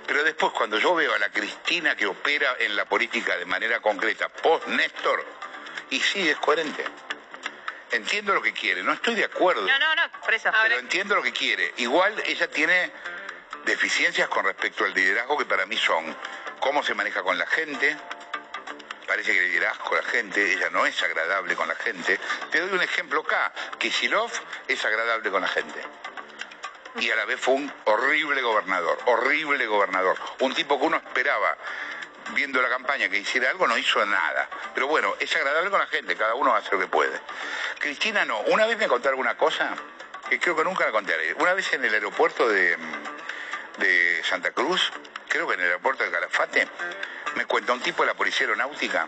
[0.08, 3.80] Pero después, cuando yo veo a la Cristina que opera en la política de manera
[3.80, 5.26] concreta, post-Néstor,
[5.90, 6.86] y sí, es coherente.
[7.92, 9.64] Entiendo lo que quiere, no estoy de acuerdo.
[9.68, 10.48] No, no, no, por eso.
[10.50, 11.74] Ahora- Pero entiendo lo que quiere.
[11.78, 12.92] Igual ella tiene
[13.66, 16.16] deficiencias con respecto al liderazgo que para mí son
[16.62, 17.98] cómo se maneja con la gente.
[19.06, 22.18] Parece que le dirás con la gente, ella no es agradable con la gente.
[22.50, 23.52] Te doy un ejemplo acá.
[23.78, 25.82] Kicillof es agradable con la gente.
[26.96, 30.18] Y a la vez fue un horrible gobernador, horrible gobernador.
[30.40, 31.58] Un tipo que uno esperaba,
[32.34, 34.48] viendo la campaña, que hiciera algo, no hizo nada.
[34.74, 37.20] Pero bueno, es agradable con la gente, cada uno hace lo que puede.
[37.80, 38.40] Cristina no.
[38.42, 39.76] Una vez me contaron una cosa
[40.30, 41.34] que creo que nunca la contaré.
[41.34, 42.78] Una vez en el aeropuerto de,
[43.78, 44.92] de Santa Cruz,
[45.28, 46.68] creo que en el aeropuerto de Calafate,
[47.36, 49.08] me cuenta un tipo de la policía aeronáutica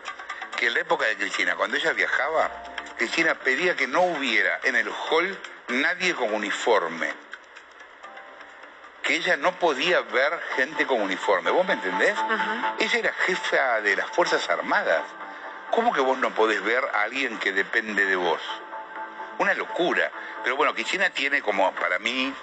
[0.57, 2.49] que en la época de Cristina, cuando ella viajaba,
[2.97, 7.11] Cristina pedía que no hubiera en el hall nadie con uniforme.
[9.01, 11.51] Que ella no podía ver gente con uniforme.
[11.51, 12.15] ¿Vos me entendés?
[12.79, 15.03] Ella era jefa de las Fuerzas Armadas.
[15.71, 18.39] ¿Cómo que vos no podés ver a alguien que depende de vos?
[19.39, 20.09] Una locura.
[20.43, 22.33] Pero bueno, Cristina tiene como, para mí,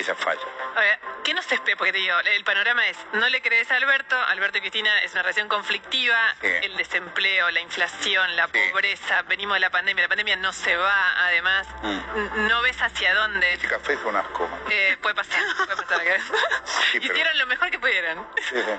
[0.00, 0.40] esa falla.
[0.76, 1.76] Ahora, ¿qué nos espera?
[1.76, 5.12] Porque te digo, el panorama es, no le crees a Alberto, Alberto y Cristina es
[5.12, 6.46] una relación conflictiva, Sí.
[6.62, 8.58] el desempleo, la inflación, la Sí.
[8.70, 12.46] pobreza, venimos de la pandemia, la pandemia no se va, además, Mm.
[12.48, 13.52] no ves hacia dónde.
[13.54, 14.48] Este café es un asco.
[14.70, 16.02] Eh, puede pasar, puede pasar.
[16.02, 18.26] que- Sí, pero- Hicieron lo mejor que pudieron.
[18.38, 18.74] Sí, sí.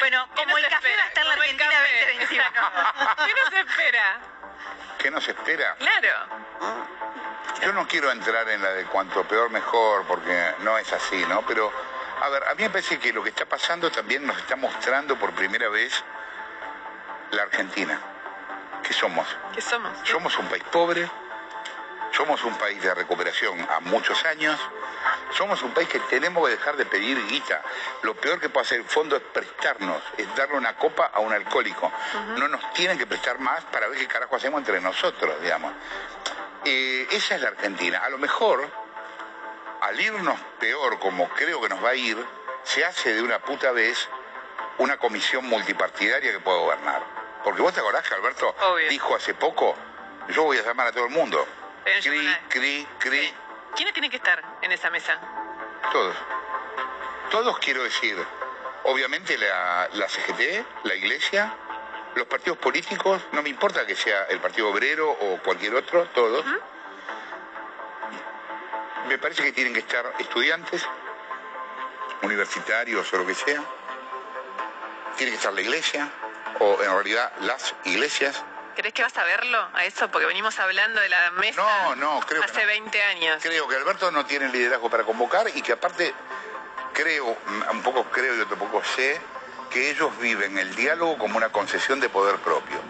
[0.00, 0.96] Bueno, ¿Qué como el café espera?
[0.96, 2.06] va a estar en la Argentina café.
[2.06, 2.44] 2021.
[3.26, 4.20] ¿Qué nos espera?
[4.98, 5.76] ¿Qué nos espera?
[5.78, 6.08] Claro.
[7.62, 11.42] Yo no quiero entrar en la de cuanto peor mejor, porque no es así, ¿no?
[11.42, 11.72] Pero,
[12.20, 15.16] a ver, a mí me parece que lo que está pasando también nos está mostrando
[15.16, 16.04] por primera vez
[17.30, 18.00] la Argentina.
[18.82, 19.26] ¿Qué somos?
[19.54, 19.92] ¿Qué somos?
[20.04, 21.08] Somos un país pobre,
[22.12, 24.58] somos un país de recuperación a muchos años,
[25.36, 27.62] somos un país que tenemos que dejar de pedir guita.
[28.02, 31.32] Lo peor que puede hacer el fondo es prestarnos, es darle una copa a un
[31.32, 31.92] alcohólico.
[32.36, 35.72] No nos tienen que prestar más para ver qué carajo hacemos entre nosotros, digamos.
[36.64, 37.98] Eh, esa es la Argentina.
[38.04, 38.68] A lo mejor,
[39.80, 42.16] al irnos peor como creo que nos va a ir,
[42.64, 44.08] se hace de una puta vez
[44.78, 47.02] una comisión multipartidaria que pueda gobernar.
[47.44, 48.88] Porque vos te acordás que Alberto Obvio.
[48.88, 49.74] dijo hace poco,
[50.28, 51.46] yo voy a llamar a todo el mundo.
[51.84, 53.32] Pero Cri, cri, cri,
[53.74, 55.18] ¿Quiénes tienen que estar en esa mesa?
[55.92, 56.16] todos.
[57.30, 58.16] Todos quiero decir,
[58.84, 61.54] obviamente la, la CGT, la Iglesia,
[62.14, 66.44] los partidos políticos, no me importa que sea el Partido Obrero o cualquier otro, todos.
[69.08, 70.86] Me parece que tienen que estar estudiantes,
[72.22, 73.62] universitarios o lo que sea.
[75.16, 76.10] Tiene que estar la Iglesia,
[76.60, 78.44] o en realidad las iglesias.
[78.78, 80.08] ¿Crees que vas a verlo a eso?
[80.08, 82.66] Porque venimos hablando de la mesa No, no, creo que hace no.
[82.68, 83.42] 20 años.
[83.42, 86.14] Creo que Alberto no tiene liderazgo para convocar y que aparte
[86.92, 87.36] creo,
[87.72, 89.20] un poco creo y otro poco sé,
[89.70, 92.80] que ellos viven el diálogo como una concesión de poder propio.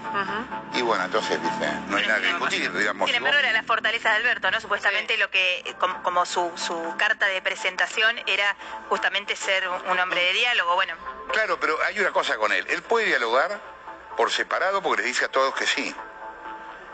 [0.74, 3.08] Y bueno, entonces, viste, no hay nada que discutir, digamos.
[3.08, 4.60] Sin embargo, era la fortaleza de Alberto, ¿no?
[4.60, 5.20] Supuestamente Sí.
[5.20, 8.54] lo que, como, como su, su carta de presentación era
[8.90, 10.74] justamente ser un hombre de diálogo.
[10.74, 10.94] Bueno,
[11.32, 12.66] Claro, pero hay una cosa con él.
[12.68, 13.58] Él puede dialogar
[14.18, 15.94] por separado porque les dice a todos que sí.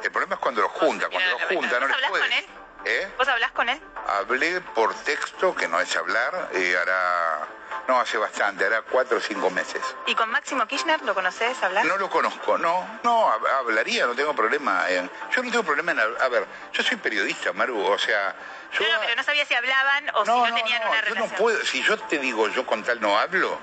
[0.03, 1.09] El problema es cuando los junta.
[1.09, 2.23] Cuando los junta no ¿Vos les hablás puede.
[2.25, 2.47] con él?
[2.87, 3.13] ¿Eh?
[3.17, 3.81] ¿vos hablás con él?
[4.07, 7.49] Hablé por texto, que no es hablar, eh, hará...
[7.89, 9.81] No, hace bastante, hará cuatro o cinco meses.
[10.07, 11.63] ¿Y con Máximo Kirchner lo conoces?
[11.63, 11.87] ¿Hablas?
[11.87, 14.87] No lo conozco, no, no, hab- hablaría, no tengo problema.
[14.91, 16.01] en- yo no tengo problema en...
[16.01, 18.35] A ver, yo soy periodista, Maru, o sea...
[18.73, 21.31] Yo, No, no, pero no sabía si hablaban o si no, tenían una yo relación.
[21.31, 23.59] no puedo, si yo te digo yo con tal no hablo,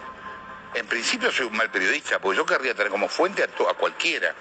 [0.74, 3.74] en principio soy un mal periodista, porque yo querría tener como fuente a, to- a
[3.74, 4.34] cualquiera.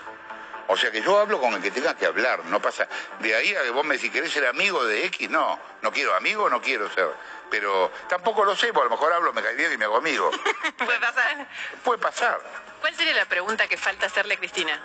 [0.68, 2.86] O sea que yo hablo con el que tenga que hablar, no pasa.
[3.18, 5.28] De ahí a que vos me decís, ¿querés ser amigo de X?
[5.28, 7.08] No, no quiero amigo, no quiero ser.
[7.50, 9.96] Pero tampoco lo sé, porque a lo mejor hablo, me cae bien y me hago
[9.96, 10.30] amigo.
[10.78, 11.46] Puede pasar.
[11.82, 12.40] Puede pasar.
[12.80, 14.80] ¿Cuál sería la pregunta que falta hacerle a Cristina?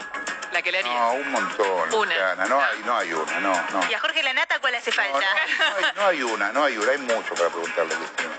[0.52, 0.94] La que le harías.
[0.96, 1.94] No, un montón.
[1.94, 2.16] Una.
[2.16, 3.88] Luciana, No hay, no hay una, no, no.
[3.90, 5.20] ¿Y a Jorge Lanata cuál hace No, falta?
[5.20, 8.32] no, no hay, no hay una, no hay una, hay mucho para preguntarle a Cristina.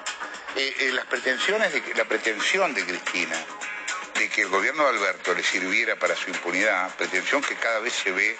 [0.58, 3.36] Eh, eh, las pretensiones de, la pretensión de Cristina
[4.18, 7.92] de que el gobierno de Alberto le sirviera para su impunidad, pretensión que cada vez
[7.92, 8.34] se ve,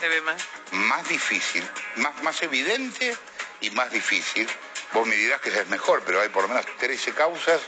[0.73, 1.07] más.
[1.11, 1.63] difícil,
[1.97, 3.15] más, más evidente
[3.61, 4.49] y más difícil.
[4.95, 7.61] Vos me dirás que es mejor, pero hay por lo menos 13 causas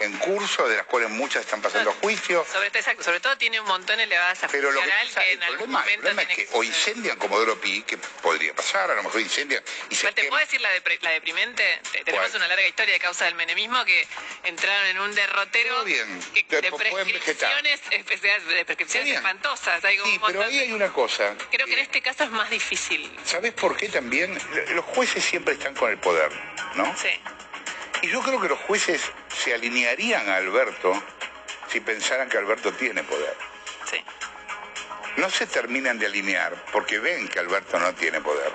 [0.00, 2.46] en curso, de las cuales muchas están pasando a juicio.
[2.52, 2.70] Sobre,
[3.02, 6.48] sobre todo tiene un montón elevadas a Pero lo que, pasa, el problema, es que,
[6.52, 10.40] o incendian como Pi, que podría pasar, a lo mejor incendian y se ¿Te puedo
[10.40, 10.70] decir la,
[11.02, 11.80] la deprimente?
[12.04, 14.06] Tenemos una larga historia de causa del menemismo que
[14.44, 16.04] entraron en un derrotero de
[16.44, 19.82] prescripciones, de prescripciones espantosas.
[19.82, 21.34] sí, pero ahí hay una cosa.
[21.50, 23.10] Creo que en este caso es más difícil.
[23.24, 24.38] ¿Sabes por qué también?
[24.70, 26.30] Los jueces siempre están con el poder,
[26.74, 26.94] ¿no?
[26.96, 27.10] Sí.
[28.02, 31.02] Y yo creo que los jueces se alinearían a Alberto
[31.68, 33.36] si pensaran que Alberto tiene poder.
[33.90, 34.02] Sí.
[35.16, 38.52] No se terminan de alinear porque ven que Alberto no tiene poder.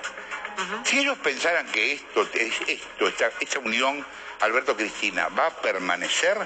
[0.84, 4.04] Si ellos pensaran que esto, esto esta, esta unión
[4.40, 6.36] Alberto-Cristina va a permanecer,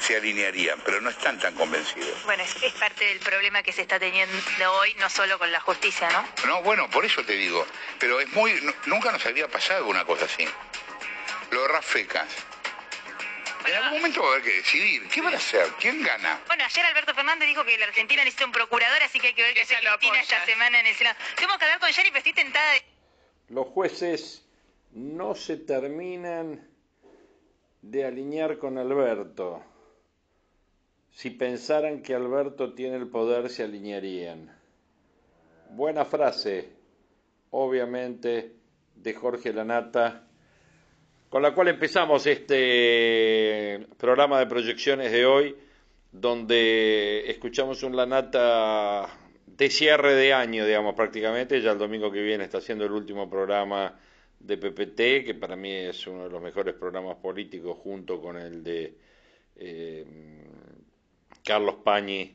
[0.00, 2.22] se alinearían, pero no están tan convencidos.
[2.24, 6.10] Bueno, es, parte del problema que se está teniendo hoy, no solo con la justicia,
[6.10, 6.28] ¿no?
[6.46, 7.66] No, bueno, por eso te digo,
[7.98, 8.52] pero es muy,
[8.86, 10.46] nunca nos había pasado una cosa así
[11.50, 12.28] lo de Rafecas.
[13.66, 15.08] En algún momento va a haber que decidir.
[15.08, 15.66] ¿Qué van a hacer?
[15.80, 16.38] ¿Quién gana?
[16.46, 19.42] Bueno, ayer Alberto Fernández dijo que la Argentina necesita un procurador, así que hay que
[19.42, 21.16] ver qué hace Cristina esta semana en el Senado.
[21.36, 22.82] Tenemos que hablar con Jenny, pero estoy tentada de...
[23.48, 24.44] Los jueces
[24.92, 26.68] no se terminan
[27.80, 29.64] de alinear con Alberto.
[31.10, 34.54] Si pensaran que Alberto tiene el poder, se alinearían.
[35.70, 36.70] Buena frase,
[37.50, 38.52] obviamente,
[38.94, 40.23] de Jorge Lanata
[41.34, 45.56] con la cual empezamos este programa de proyecciones de hoy,
[46.12, 49.08] donde escuchamos un Lanata
[49.44, 51.60] de cierre de año, digamos, prácticamente.
[51.60, 53.98] Ya el domingo que viene está haciendo el último programa
[54.38, 58.62] de PPT, que para mí es uno de los mejores programas políticos, junto con el
[58.62, 58.94] de
[59.56, 60.06] eh,
[61.42, 62.32] Carlos Pañi,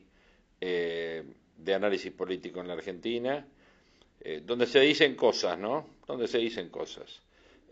[0.60, 1.24] eh,
[1.56, 3.46] de análisis político en la Argentina,
[4.20, 5.86] eh, donde se dicen cosas, ¿no?
[6.06, 7.22] Donde se dicen cosas.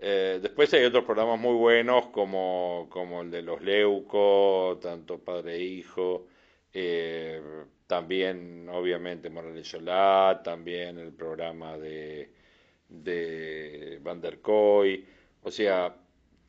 [0.01, 5.57] Eh, después hay otros programas muy buenos como, como el de los Leuco, tanto padre
[5.57, 6.27] e hijo,
[6.73, 7.41] eh,
[7.87, 12.31] también obviamente Morales Solá, también el programa de,
[12.89, 15.05] de Van der Koy,
[15.43, 15.97] o sea,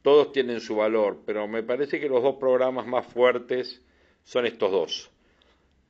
[0.01, 3.81] todos tienen su valor, pero me parece que los dos programas más fuertes
[4.23, 5.11] son estos dos.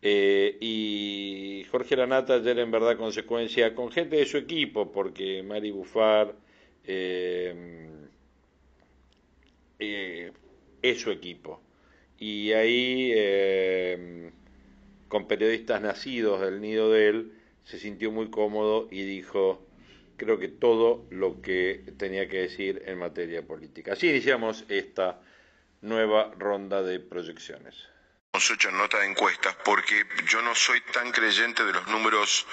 [0.02, 5.72] Eh, y Jorge Lanata ayer en verdad consecuencia con gente de su equipo, porque Mari
[5.72, 6.36] Bufar,
[6.92, 7.54] eh,
[9.78, 10.32] eh,
[10.82, 11.62] es su equipo.
[12.18, 14.32] Y ahí, eh,
[15.08, 19.66] con periodistas nacidos del nido de él, se sintió muy cómodo y dijo,
[20.18, 23.94] creo que todo lo que tenía que decir en materia política.
[23.94, 25.22] Así iniciamos esta
[25.82, 27.88] nueva ronda de proyecciones
[28.40, 32.46] hemos hecho nota de encuestas porque yo no soy tan creyente de los números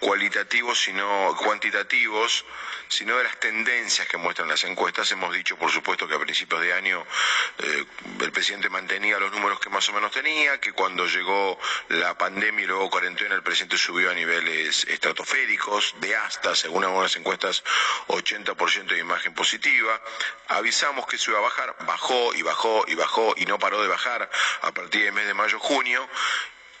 [0.00, 2.44] cualitativos sino cuantitativos
[2.88, 5.12] sino de las tendencias que muestran las encuestas.
[5.12, 7.06] Hemos dicho por supuesto que a principios de año
[7.58, 7.84] eh,
[8.20, 12.64] el presidente mantenía los números que más o menos tenía que cuando llegó la pandemia
[12.64, 17.62] y luego cuarentena el presidente subió a niveles estratosféricos de hasta según algunas encuestas
[18.08, 20.02] 80% de imagen positiva.
[20.48, 23.88] Avisamos que se iba a bajar bajó y bajó y bajó y no paró de
[23.88, 24.28] bajar
[24.62, 26.08] a partir de de mayo-junio,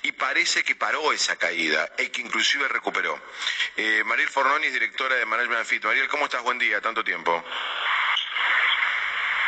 [0.02, 3.20] y parece que paró esa caída y que inclusive recuperó.
[3.76, 5.84] Eh, Mariel Fornonis, directora de Management Fit.
[5.84, 6.42] Mariel, ¿cómo estás?
[6.42, 7.44] Buen día, tanto tiempo.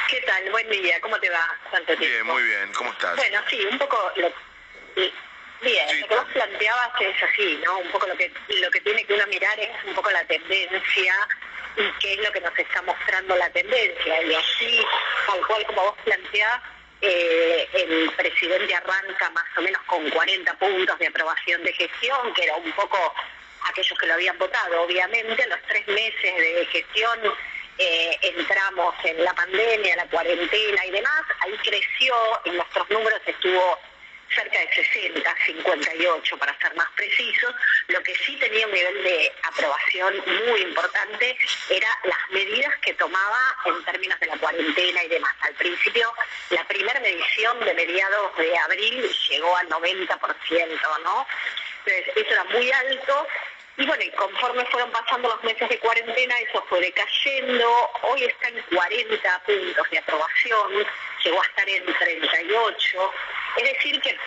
[0.08, 0.50] ¿Qué tal?
[0.50, 1.56] Buen día, ¿cómo te va?
[1.70, 2.06] Tanto tiempo.
[2.06, 3.16] Bien, muy bien, ¿cómo estás?
[3.16, 4.30] Bueno, sí, un poco lo,
[5.62, 7.78] bien, lo que vos planteabas es así, ¿no?
[7.78, 11.28] Un poco lo que lo que tiene que uno mirar es un poco la tendencia
[11.76, 14.22] y qué es lo que nos está mostrando la tendencia.
[14.22, 14.84] Y así,
[15.26, 16.60] tal cual como vos planteás,
[17.02, 22.44] eh, el presidente arranca más o menos con 40 puntos de aprobación de gestión, que
[22.44, 22.96] era un poco
[23.64, 24.82] aquellos que lo habían votado.
[24.82, 27.18] Obviamente, los tres meses de gestión
[27.78, 31.22] eh, entramos en la pandemia, la cuarentena y demás.
[31.40, 33.78] Ahí creció, en nuestros números estuvo
[34.34, 37.54] cerca de 60, 58 para ser más precisos.
[37.88, 40.14] Lo que sí tenía un nivel de aprobación
[40.48, 41.36] muy importante
[41.70, 45.34] era las medidas que tomaba en términos de la cuarentena y demás.
[45.40, 46.12] Al principio,
[46.50, 51.26] la primera medición de mediados de abril llegó al 90%, ¿no?
[51.84, 53.26] Entonces, eso era muy alto
[53.78, 57.90] y bueno, conforme fueron pasando los meses de cuarentena, eso fue decayendo.
[58.02, 60.86] Hoy está en 40 puntos de aprobación,
[61.24, 63.12] llegó a estar en 38.
[63.56, 64.18] Es decir, que,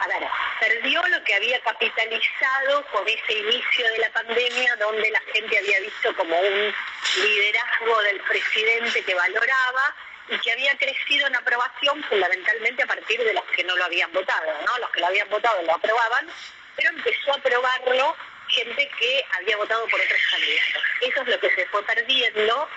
[0.00, 0.28] a ver,
[0.60, 5.80] perdió lo que había capitalizado con ese inicio de la pandemia, donde la gente había
[5.80, 6.74] visto como un
[7.22, 9.94] liderazgo del presidente que valoraba
[10.28, 14.10] y que había crecido en aprobación fundamentalmente a partir de los que no lo habían
[14.12, 14.78] votado, ¿no?
[14.78, 16.28] Los que lo habían votado lo aprobaban,
[16.76, 18.16] pero empezó a aprobarlo
[18.48, 20.82] gente que había votado por otros candidatos.
[21.00, 22.68] Eso es lo que se fue perdiendo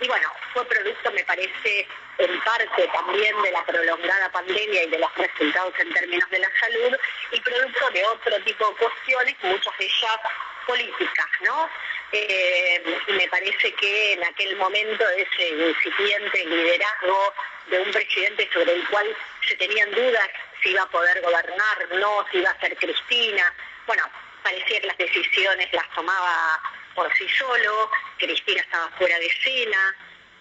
[0.00, 1.86] y bueno, fue producto, me parece,
[2.18, 6.48] en parte también de la prolongada pandemia y de los resultados en términos de la
[6.60, 6.96] salud
[7.32, 10.18] y producto de otro tipo de cuestiones, muchas de ellas
[10.66, 11.68] políticas, ¿no?
[12.12, 17.34] Eh, me parece que en aquel momento ese incipiente liderazgo
[17.66, 19.16] de un presidente sobre el cual
[19.48, 20.28] se tenían dudas
[20.62, 23.52] si iba a poder gobernar, no, si iba a ser Cristina,
[23.86, 24.04] bueno,
[24.42, 26.60] parecía que las decisiones las tomaba
[26.94, 29.96] por sí solo, Cristina estaba fuera de escena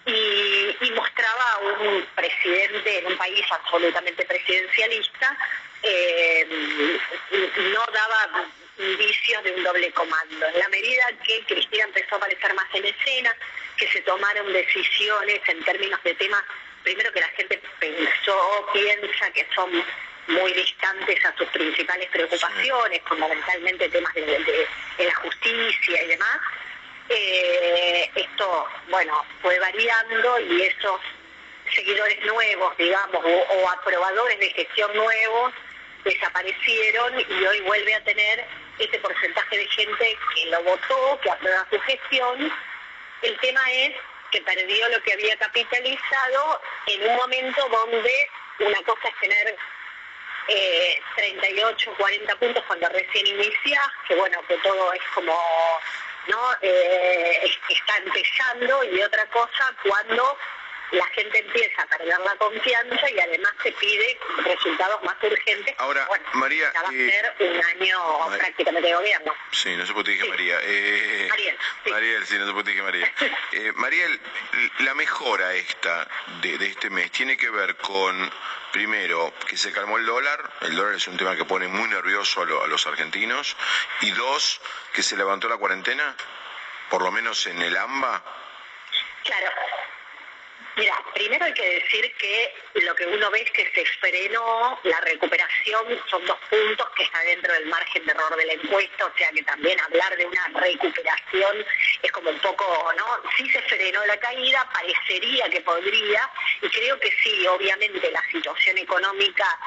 [0.06, 5.38] y, mostraba un presidente en un país absolutamente presidencialista,
[5.82, 6.48] eh,
[7.74, 10.48] no daba indicios de un doble comando.
[10.48, 13.36] En la medida que Cristina empezó a aparecer más en escena,
[13.78, 16.44] que se tomaron decisiones en términos de temas,
[16.84, 19.84] primero que la gente pensó, piensa que son
[20.28, 24.68] muy distantes a sus principales preocupaciones, fundamentalmente temas de,
[25.00, 26.40] la justicia y demás.
[27.10, 27.63] Eh,
[28.90, 31.00] bueno, fue variando y esos
[31.74, 35.54] seguidores nuevos, digamos, o, aprobadores de gestión nuevos,
[36.04, 38.46] desaparecieron y hoy vuelve a tener
[38.80, 42.52] ese porcentaje de gente que lo votó, que aprueba su gestión.
[43.22, 43.96] El tema es
[44.32, 48.30] que perdió lo que había capitalizado en un momento donde
[48.60, 49.56] una cosa es tener
[51.16, 55.40] 38, eh, 40 puntos cuando recién inicias, que bueno, que todo es como,
[56.28, 56.40] ¿no?
[56.62, 60.38] Eh, está empezando y otra cosa cuando
[60.92, 65.76] la gente empieza a perder la confianza y además se pide resultados más urgentes.
[65.78, 69.34] Ahora, María, va a eh, ser un año prácticamente de gobierno.
[69.52, 70.60] Sí, no por qué dije María.
[70.62, 71.90] Eh, Mariel, sí.
[71.90, 73.14] Mariel, sí, no qué dije María.
[73.54, 74.20] Eh, Mariel,
[74.80, 76.08] la mejora esta
[76.42, 78.32] de, este mes tiene que ver con,
[78.72, 82.42] primero, que se calmó el dólar, el dólar es un tema que pone muy nervioso
[82.42, 83.56] a, a los argentinos,
[84.02, 84.60] y dos,
[84.92, 86.16] que se levantó la cuarentena,
[86.90, 88.24] por lo menos en el AMBA.
[89.24, 89.52] Claro,
[90.76, 95.00] Mira, primero hay que decir que lo que uno ve es que se frenó la
[95.02, 99.18] recuperación, son dos puntos que está dentro del margen de error de la encuesta, o
[99.18, 101.66] sea que también hablar de una recuperación
[102.02, 103.06] es como un poco, ¿no?
[103.38, 106.30] Sí se frenó la caída, parecería que podría,
[106.62, 109.60] y creo que sí, obviamente la situación económica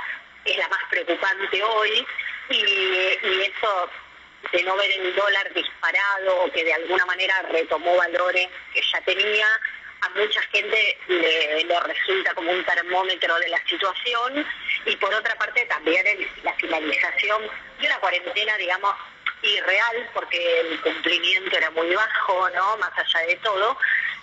[0.45, 2.05] es la más preocupante hoy,
[2.51, 3.91] y, y eso
[4.53, 9.01] de no ver el dólar disparado o que de alguna manera retomó valores que ya
[9.03, 9.47] tenía,
[10.03, 14.47] a mucha gente le, resulta como un termómetro de la situación
[14.85, 16.05] y por otra parte también
[16.43, 17.43] la finalización
[17.81, 18.95] de una cuarentena, digamos,
[19.43, 22.77] irreal porque el cumplimiento era muy bajo, ¿no?
[22.79, 23.79] Más allá de todo,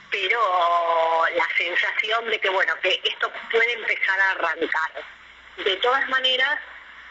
[0.10, 4.92] pero la sensación de que, bueno, que esto puede empezar a arrancar.
[5.58, 6.60] De todas maneras,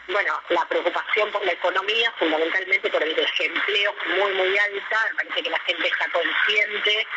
[0.07, 5.49] bueno, la preocupación por la economía, fundamentalmente por el desempleo muy, muy alta, parece que
[5.49, 7.07] la gente está consciente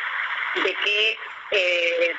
[0.57, 1.19] de que
[1.51, 2.15] eh,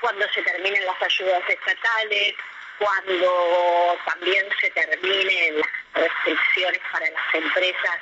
[0.00, 2.34] cuando se terminen las ayudas estatales,
[2.78, 7.98] cuando también se terminen las restricciones para las empresas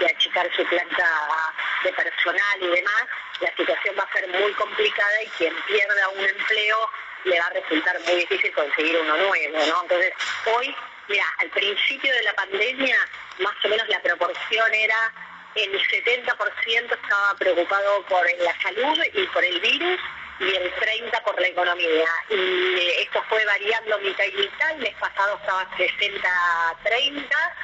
[0.00, 1.52] de achicar su planta
[1.84, 3.04] de personal y demás,
[3.40, 6.90] la situación va a ser muy complicada y quien pierda un empleo
[7.24, 9.82] le va a resultar muy difícil conseguir uno nuevo, ¿no?
[9.82, 10.12] Entonces,
[10.56, 10.74] hoy,
[11.08, 12.98] mira, al principio de la pandemia,
[13.38, 15.12] más o menos la proporción era
[15.56, 20.00] el 70% estaba preocupado por la salud y por el virus
[20.38, 22.08] y el 30% por la economía.
[22.28, 27.54] Y esto fue variando mitad y mitad, el mes pasado estaba 60-30,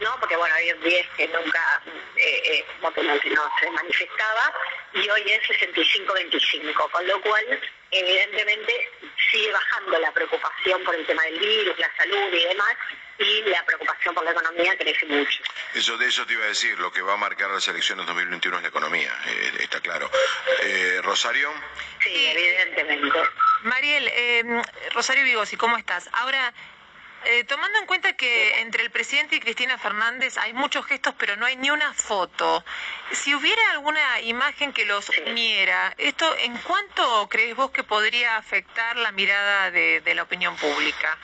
[0.00, 0.16] ¿no?
[0.20, 1.82] porque bueno, había un 10 que nunca
[2.16, 2.64] eh, eh,
[3.60, 4.52] se manifestaba
[4.92, 8.90] y hoy es 65-25, con lo cual evidentemente
[9.30, 12.76] sigue bajando la preocupación por el tema del virus, la salud y demás,
[13.18, 15.42] y la preocupación por la economía crece mucho.
[15.74, 18.56] Eso de eso te iba a decir, lo que va a marcar las elecciones 2021
[18.56, 20.10] es la economía, eh, está claro.
[20.62, 21.52] Eh, Rosario.
[22.02, 23.18] Sí, evidentemente.
[23.62, 24.62] Mariel, eh,
[24.92, 26.08] Rosario Vigosi, ¿cómo estás?
[26.12, 26.52] Ahora,
[27.24, 31.36] eh, tomando en cuenta que entre el presidente y Cristina Fernández hay muchos gestos, pero
[31.36, 32.64] no hay ni una foto,
[33.10, 38.96] si hubiera alguna imagen que los uniera, ¿esto en cuánto crees vos que podría afectar
[38.96, 41.18] la mirada de, la opinión pública?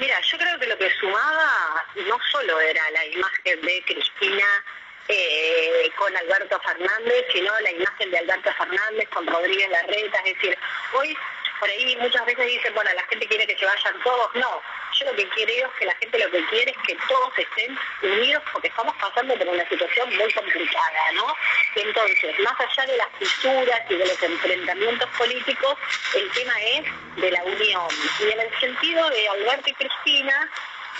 [0.00, 4.64] Mira, yo creo que lo que sumaba no solo era la imagen de Cristina
[5.08, 10.58] eh, con Alberto Fernández, sino la imagen de Alberto Fernández con Rodríguez Larreta, es decir,
[10.94, 11.14] hoy
[11.58, 14.34] por ahí muchas veces dicen, bueno, la gente quiere que se vayan todos.
[14.36, 14.62] No,
[15.00, 17.78] yo lo que creo es que la gente lo que quiere es que todos estén
[18.02, 21.34] unidos porque estamos pasando por una situación muy complicada, ¿no?
[21.76, 25.76] Entonces, más allá de las fisuras y de los enfrentamientos políticos,
[26.14, 26.84] el tema es
[27.16, 27.88] de la unión.
[28.20, 30.50] Y en el sentido de Alberto y Cristina,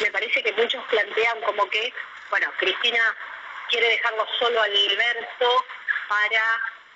[0.01, 1.93] me parece que muchos plantean como que,
[2.31, 3.17] bueno, Cristina
[3.69, 5.65] quiere dejarlo solo a Alberto
[6.09, 6.43] para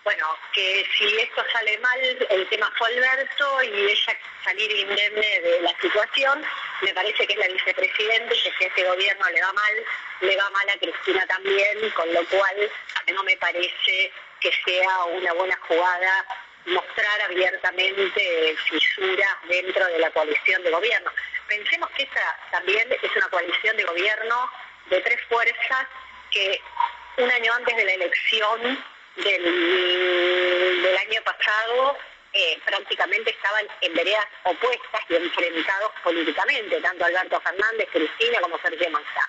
[0.05, 5.61] bueno, que si esto sale mal, el tema fue Alberto y ella salir indemne de
[5.63, 6.45] la situación,
[6.83, 9.73] me parece que es la vicepresidenta y que si este gobierno le va mal,
[10.21, 12.71] le va mal a Cristina también, con lo cual
[13.15, 16.27] no me parece que sea una buena jugada
[16.67, 21.11] mostrar abiertamente fisuras dentro de la coalición de gobierno.
[21.49, 24.51] Pensemos que esta también es una coalición de gobierno
[24.91, 25.87] de tres fuerzas
[26.31, 26.61] que
[27.17, 28.85] un año antes de la elección
[29.17, 31.97] del, año pasado
[32.33, 38.91] eh, prácticamente estaban en veredas opuestas y enfrentados políticamente, tanto Alberto Fernández, Cristina como Sergio
[38.91, 39.29] Massa.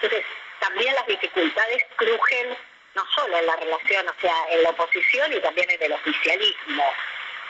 [0.00, 0.24] Entonces,
[0.60, 2.56] también las dificultades crujen
[2.94, 6.84] no solo en la relación, o sea, en la oposición y también en el oficialismo.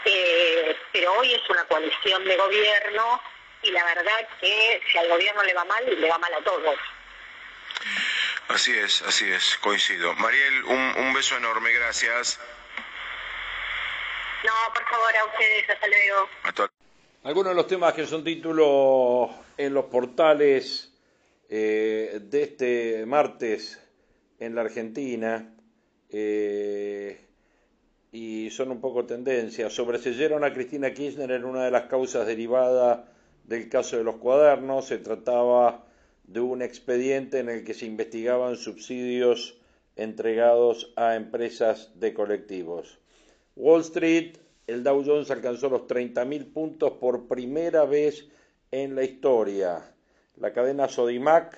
[0.04, 3.22] Eh, pero hoy es una coalición de gobierno
[3.62, 6.76] y la verdad que si al gobierno le va mal, le va mal a todos.
[8.48, 10.14] Así es, así es, coincido.
[10.14, 12.38] Mariel, un, beso enorme, gracias.
[14.44, 16.70] No, por favor, a ustedes, hasta luego.
[17.24, 20.92] Algunos de los temas que son títulos en los portales
[21.48, 23.82] eh, de este martes
[24.38, 25.52] en la Argentina
[26.08, 27.26] eh,
[28.12, 29.68] y son un poco tendencia.
[29.70, 33.00] Sobreseyeron a Cristina Kirchner en una de las causas derivadas
[33.42, 34.86] del caso de los cuadernos.
[34.86, 35.85] Se trataba
[36.26, 39.58] de un expediente en el que se investigaban subsidios
[39.94, 42.98] entregados a empresas de colectivos.
[43.54, 48.28] Wall Street, el Dow Jones alcanzó los 30.000 puntos por primera vez
[48.70, 49.94] en la historia.
[50.36, 51.56] La cadena Sodimac,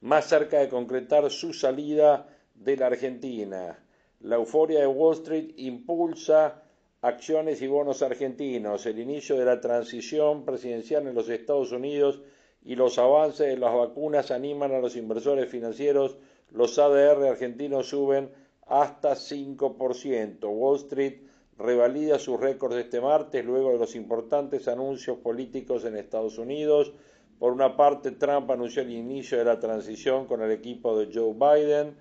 [0.00, 3.78] más cerca de concretar su salida de la Argentina.
[4.20, 6.62] La euforia de Wall Street impulsa
[7.02, 8.86] acciones y bonos argentinos.
[8.86, 12.20] El inicio de la transición presidencial en los Estados Unidos
[12.62, 16.16] y los avances de las vacunas animan a los inversores financieros.
[16.50, 18.30] Los ADR argentinos suben
[18.66, 20.48] hasta 5%.
[20.48, 21.22] Wall Street
[21.58, 26.92] revalida sus récords este martes luego de los importantes anuncios políticos en Estados Unidos.
[27.38, 31.32] Por una parte, Trump anunció el inicio de la transición con el equipo de Joe
[31.34, 31.96] Biden.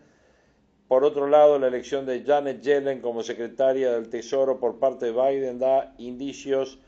[0.88, 5.12] Por otro lado, la elección de Janet Yellen como secretaria del Tesoro por parte de
[5.12, 6.80] Biden da indicios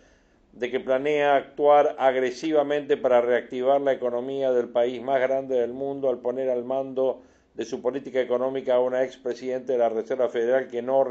[0.54, 6.10] de que planea actuar agresivamente para reactivar la economía del país más grande del mundo
[6.10, 7.22] al poner al mando
[7.54, 11.06] de su política económica a una expresidente de la Reserva Federal que no ha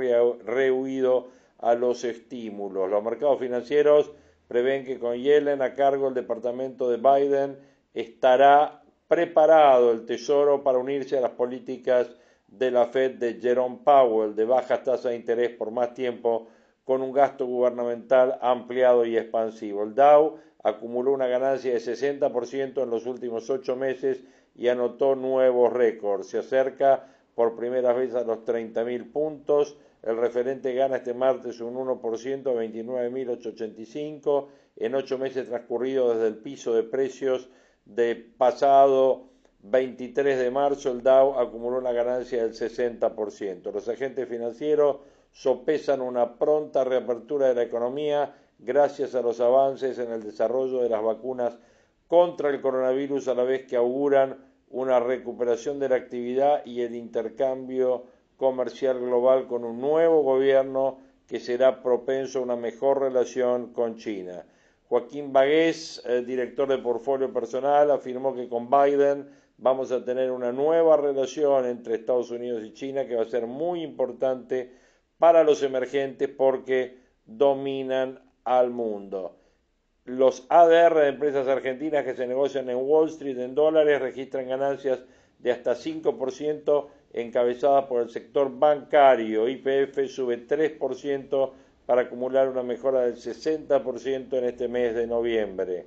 [0.45, 1.29] rehuido
[1.59, 2.91] a los estímulos.
[2.91, 4.11] Los mercados financieros
[4.49, 7.59] prevén que con Yellen a cargo el departamento de Biden
[7.95, 12.11] estará preparado el Tesoro para unirse a las políticas
[12.47, 16.49] de la Fed de Jerome Powell de bajas tasas de interés por más tiempo
[16.91, 19.85] con un gasto gubernamental ampliado y expansivo.
[19.85, 24.25] El Dow acumuló una ganancia de 60% en los últimos ocho meses
[24.57, 26.31] y anotó nuevos récords.
[26.31, 29.77] Se acerca por primera vez a los 30.000 puntos.
[30.03, 34.49] El referente gana este martes un 1%, 29.885.
[34.75, 37.51] En ocho meses transcurridos desde el piso de precios
[37.85, 39.29] de pasado
[39.63, 43.73] 23 de marzo, el Dow acumuló una ganancia del 60%.
[43.73, 44.97] Los agentes financieros
[45.33, 50.89] sopesan una pronta reapertura de la economía gracias a los avances en el desarrollo de
[50.89, 51.59] las vacunas
[52.09, 54.37] contra el coronavirus a la vez que auguran
[54.71, 58.05] una recuperación de la actividad y el intercambio
[58.37, 64.45] comercial global con un nuevo gobierno que será propenso a una mejor relación con China.
[64.89, 69.29] Joaquín Bagués, el director de portfolio personal, afirmó que con Biden
[69.59, 73.47] vamos a tener una nueva relación entre Estados Unidos y China que va a ser
[73.47, 74.73] muy importante
[75.21, 76.97] para los emergentes porque
[77.27, 79.37] dominan al mundo.
[80.07, 84.99] Los ADR de empresas argentinas que se negocian en Wall Street en dólares registran ganancias
[85.39, 89.47] de hasta 5% encabezadas por el sector bancario.
[89.47, 91.51] IPF sube 3%
[91.85, 95.85] para acumular una mejora del 60% en este mes de noviembre.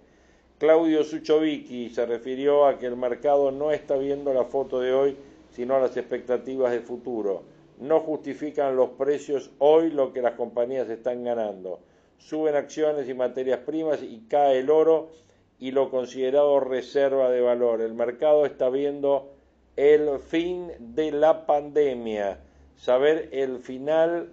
[0.59, 5.17] Claudio Suchovicki se refirió a que el mercado no está viendo la foto de hoy,
[5.49, 11.23] sino las expectativas de futuro no justifican los precios hoy lo que las compañías están
[11.23, 11.79] ganando.
[12.17, 15.11] Suben acciones y materias primas y cae el oro
[15.59, 17.81] y lo considerado reserva de valor.
[17.81, 19.33] El mercado está viendo
[19.75, 22.39] el fin de la pandemia.
[22.75, 24.29] Saber el final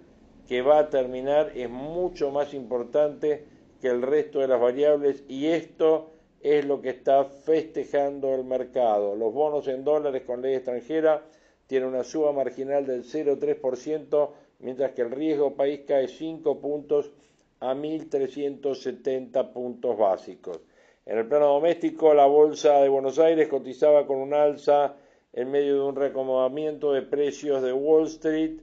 [0.47, 3.45] que va a terminar es mucho más importante
[3.81, 6.11] que el resto de las variables y esto
[6.41, 9.15] es lo que está festejando el mercado.
[9.15, 11.23] Los bonos en dólares con ley extranjera
[11.71, 17.13] tienen una suba marginal del 0,3%, mientras que el riesgo país cae 5 puntos
[17.61, 20.59] a 1.370 puntos básicos.
[21.05, 24.97] En el plano doméstico, la bolsa de Buenos Aires cotizaba con un alza
[25.31, 28.59] en medio de un reacomodamiento de precios de Wall Street,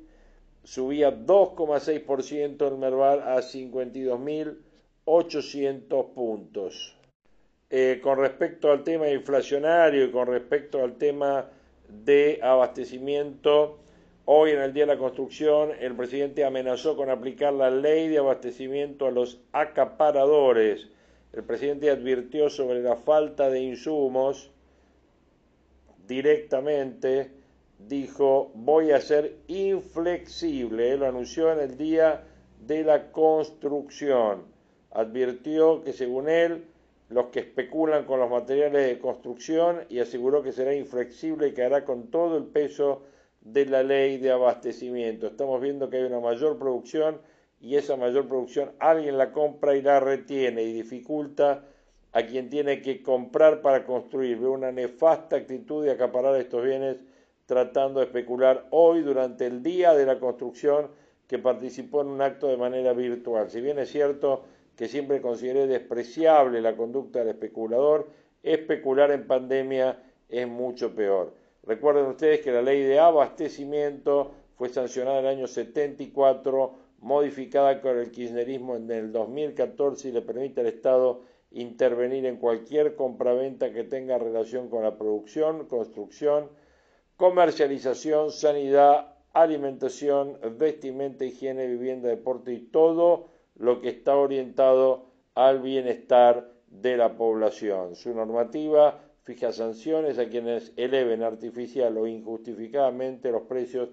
[0.63, 6.95] subía 2,6% el Merval a 52.800 puntos.
[7.71, 11.53] Eh, con respecto al tema inflacionario y con respecto al tema
[11.89, 13.79] de abastecimiento,
[14.25, 18.19] hoy en el Día de la Construcción el presidente amenazó con aplicar la ley de
[18.19, 20.89] abastecimiento a los acaparadores.
[21.33, 24.51] El presidente advirtió sobre la falta de insumos
[26.07, 27.31] directamente,
[27.79, 32.25] dijo voy a ser inflexible, lo anunció en el Día
[32.67, 34.45] de la Construcción.
[34.91, 36.65] Advirtió que según él
[37.09, 41.85] los que especulan con los materiales de construcción y aseguró que será inflexible y hará
[41.85, 43.03] con todo el peso
[43.41, 45.27] de la ley de abastecimiento.
[45.27, 47.21] Estamos viendo que hay una mayor producción
[47.61, 51.65] y esa mayor producción alguien la compra y la retiene y dificulta
[52.13, 54.39] a quien tiene que comprar para construir.
[54.39, 57.05] Veo una nefasta actitud de acaparar estos bienes
[57.47, 60.91] tratando de especular hoy durante el día de la construcción
[61.27, 63.51] que participó en un acto de manera virtual.
[63.51, 64.45] Si bien es cierto
[64.79, 68.07] que siempre consideré despreciable la conducta del especulador,
[68.45, 71.35] especular en pandemia es mucho peor.
[71.65, 77.99] Recuerden ustedes que la ley de abastecimiento fue sancionada en el año 74, modificada con
[77.99, 83.83] el kirchnerismo en el 2014 y le permite al Estado intervenir en cualquier compraventa que
[83.83, 86.51] tenga relación con la producción, construcción,
[87.17, 96.53] comercialización, sanidad, alimentación, vestimenta, higiene, vivienda, deporte y todo lo que está orientado al bienestar
[96.69, 97.95] de la población.
[97.95, 103.91] Su normativa fija sanciones a quienes eleven artificial o injustificadamente los precios,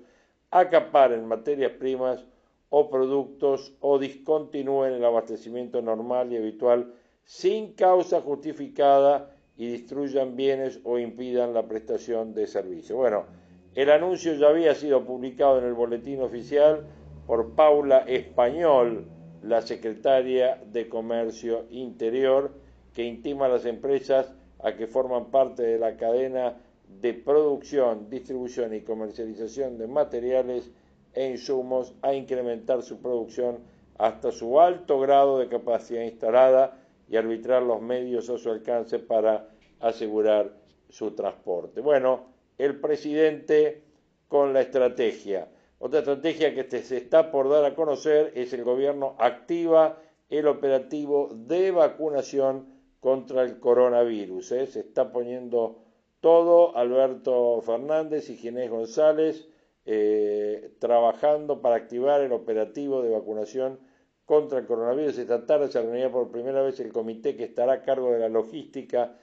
[0.51, 2.25] acaparen materias primas
[2.69, 6.93] o productos o discontinúen el abastecimiento normal y habitual
[7.25, 12.95] sin causa justificada y destruyan bienes o impidan la prestación de servicio.
[12.97, 13.25] Bueno,
[13.73, 16.85] el anuncio ya había sido publicado en el boletín oficial
[17.27, 19.05] por Paula Español,
[19.45, 22.51] la secretaria de Comercio Interior,
[22.93, 24.33] que intima a las empresas
[24.63, 30.71] a que forman parte de la cadena de producción, distribución y comercialización de materiales
[31.13, 33.59] e insumos a incrementar su producción
[33.97, 39.47] hasta su alto grado de capacidad instalada y arbitrar los medios a su alcance para
[39.79, 40.51] asegurar
[40.89, 41.81] su transporte.
[41.81, 42.25] Bueno,
[42.57, 43.83] el presidente
[44.27, 45.47] con la estrategia
[45.79, 49.99] otra estrategia que se está por dar a conocer es el gobierno activa
[50.29, 52.67] el operativo de vacunación
[52.99, 54.51] contra el coronavirus.
[54.53, 54.67] ¿eh?
[54.67, 55.83] Se está poniendo
[56.21, 59.47] todo Alberto Fernández y Ginés González
[59.85, 63.79] eh, trabajando para activar el operativo de vacunación
[64.25, 65.19] contra el coronavirus.
[65.19, 68.29] Esta tarde se reunirá por primera vez el comité que estará a cargo de la
[68.29, 69.15] logística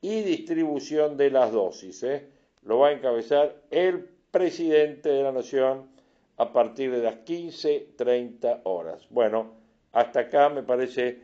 [0.00, 2.02] y distribución de las dosis.
[2.02, 2.28] ¿eh?
[2.62, 5.88] Lo va a encabezar el presidente de la Nación,
[6.38, 9.06] a partir de las 15.30 horas.
[9.10, 9.54] Bueno,
[9.92, 11.18] hasta acá me parece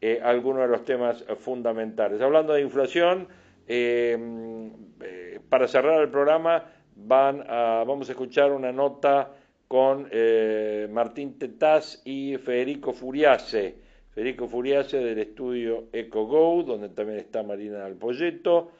[0.00, 2.20] eh, algunos de los temas fundamentales.
[2.20, 3.28] Hablando de inflación,
[3.66, 4.70] em,
[5.02, 6.64] eh, para cerrar el programa
[6.94, 9.30] van vamos a escuchar una nota
[9.66, 13.76] con eh, Martín Tetaz y Federico Furiase.
[14.10, 18.72] Federico Furiase del estudio EcoGo, donde también está Marina Alpoyeto,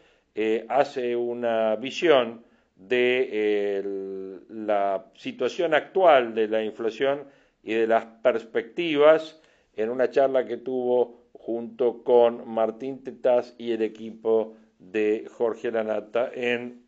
[0.68, 2.44] hace una visión
[2.88, 7.24] de la situación actual de la inflación
[7.62, 9.38] y de las perspectivas
[9.76, 16.30] en una charla que tuvo junto con Martín Tetaz y el equipo de Jorge Lanata
[16.32, 16.86] en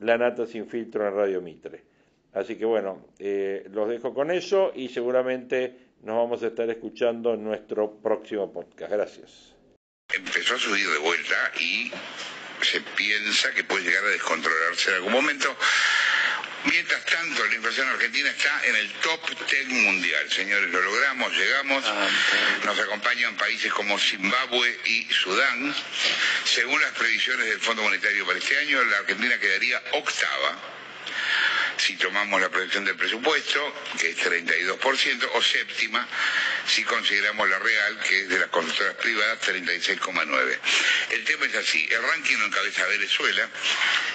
[0.00, 1.84] Lanata sin filtro en Radio Mitre.
[2.32, 7.34] Así que bueno, eh, los dejo con eso y seguramente nos vamos a estar escuchando
[7.34, 8.92] en nuestro próximo podcast.
[8.92, 9.54] Gracias.
[10.14, 11.90] Empezó a subir de vuelta y
[12.62, 15.56] se piensa que puede llegar a descontrolarse en algún momento.
[16.64, 20.30] Mientras tanto, la inflación argentina está en el top 10 mundial.
[20.30, 21.84] Señores, lo logramos, llegamos.
[21.86, 22.08] Ah,
[22.64, 25.74] Nos acompañan países como Zimbabue y Sudán.
[26.44, 30.77] Según las previsiones del Fondo Monetario para este año, la Argentina quedaría octava
[31.78, 33.60] si tomamos la proyección del presupuesto,
[33.98, 36.06] que es 32%, o séptima
[36.66, 40.58] si consideramos la real, que es de las constructoras privadas, 36,9.
[41.10, 43.48] El tema es así, el ranking lo encabeza Venezuela,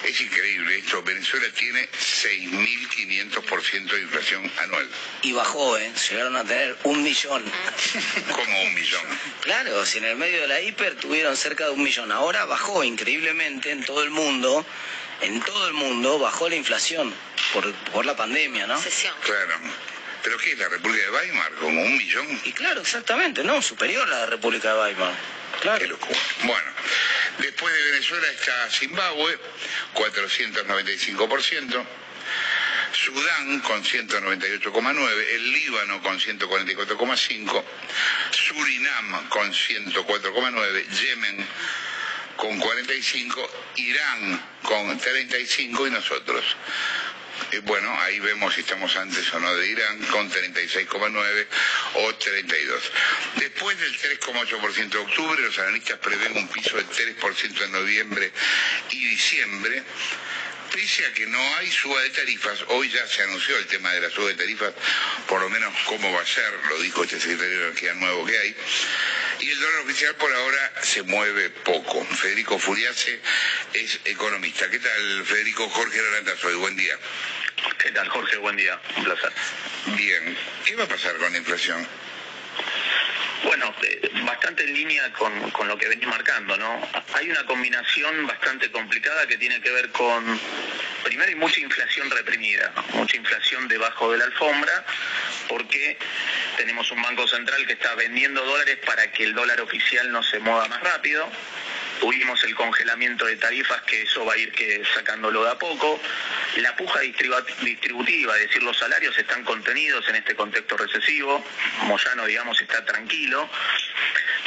[0.03, 4.89] es increíble esto, Venezuela tiene 6.500% de inflación anual.
[5.23, 5.91] Y bajó, ¿eh?
[6.09, 7.43] Llegaron a tener un millón.
[8.31, 9.01] Como un millón.
[9.41, 12.83] Claro, si en el medio de la hiper tuvieron cerca de un millón, ahora bajó
[12.83, 14.65] increíblemente en todo el mundo,
[15.21, 17.13] en todo el mundo bajó la inflación
[17.53, 18.79] por, por la pandemia, ¿no?
[19.21, 19.55] Claro.
[20.23, 21.51] ¿Pero qué es la República de Weimar?
[21.55, 22.41] ¿Como un millón?
[22.45, 25.13] Y claro, exactamente, no, superior a la República de Weimar.
[25.61, 25.79] Claro.
[25.79, 26.19] Qué locura.
[26.43, 26.71] Bueno,
[27.39, 29.37] después de Venezuela está Zimbabue,
[29.93, 31.85] 495%.
[32.93, 37.63] Sudán con 198,9, el Líbano con 144,5,
[38.31, 41.47] Surinam con 104,9, Yemen
[42.35, 46.43] con 45, Irán con 35 y nosotros.
[47.51, 51.47] Eh, bueno, ahí vemos si estamos antes o no de Irán con 36,9
[51.95, 52.91] o 32.
[53.37, 58.31] Después del 3,8% de octubre, los analistas prevén un piso del 3% en noviembre
[58.91, 59.83] y diciembre
[60.73, 64.01] pese a que no hay suba de tarifas, hoy ya se anunció el tema de
[64.01, 64.73] la suba de tarifas,
[65.27, 68.37] por lo menos cómo va a ser, lo dijo este secretario de Energía nuevo que
[68.37, 68.55] hay,
[69.39, 72.03] y el dólar oficial por ahora se mueve poco.
[72.05, 73.19] Federico Furiace
[73.73, 74.69] es economista.
[74.69, 75.69] ¿Qué tal, Federico?
[75.69, 75.99] Jorge
[76.41, 76.97] Soy buen día.
[77.77, 78.37] ¿Qué tal, Jorge?
[78.37, 79.31] Buen día, un placer.
[79.95, 81.87] Bien, ¿qué va a pasar con la inflación?
[83.43, 86.81] Bueno, eh, bastante en línea con, con, lo que venís marcando, ¿no?
[87.13, 90.39] Hay una combinación bastante complicada que tiene que ver con,
[91.03, 94.85] primero hay mucha inflación reprimida, mucha inflación debajo de la alfombra,
[95.49, 95.97] porque
[96.57, 100.39] tenemos un banco central que está vendiendo dólares para que el dólar oficial no se
[100.39, 101.29] mueva más rápido,
[102.03, 106.01] tuvimos el congelamiento de tarifas, que eso va a ir que sacándolo de a poco.
[106.57, 111.41] La puja distributiva, es decir, los salarios están contenidos en este contexto recesivo.
[111.83, 113.49] Moyano, digamos, está tranquilo.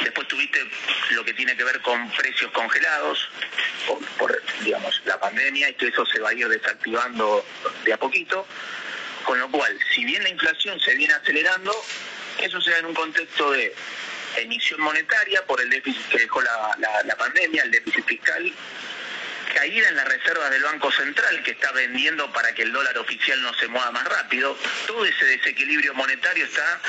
[0.03, 0.63] Después tuviste
[1.09, 3.27] lo que tiene que ver con precios congelados
[4.19, 7.43] por, digamos, la pandemia y que eso se va a ir desactivando
[7.83, 8.45] de a poquito.
[9.25, 11.73] Con lo cual, si bien la inflación se viene acelerando,
[12.39, 13.73] eso se da en un contexto de
[14.39, 18.53] emisión monetaria por el déficit que dejó la, pandemia, el déficit fiscal,
[19.53, 23.41] caída en las reservas del Banco Central que está vendiendo para que el dólar oficial
[23.41, 26.79] no se mueva más rápido, todo ese desequilibrio monetario está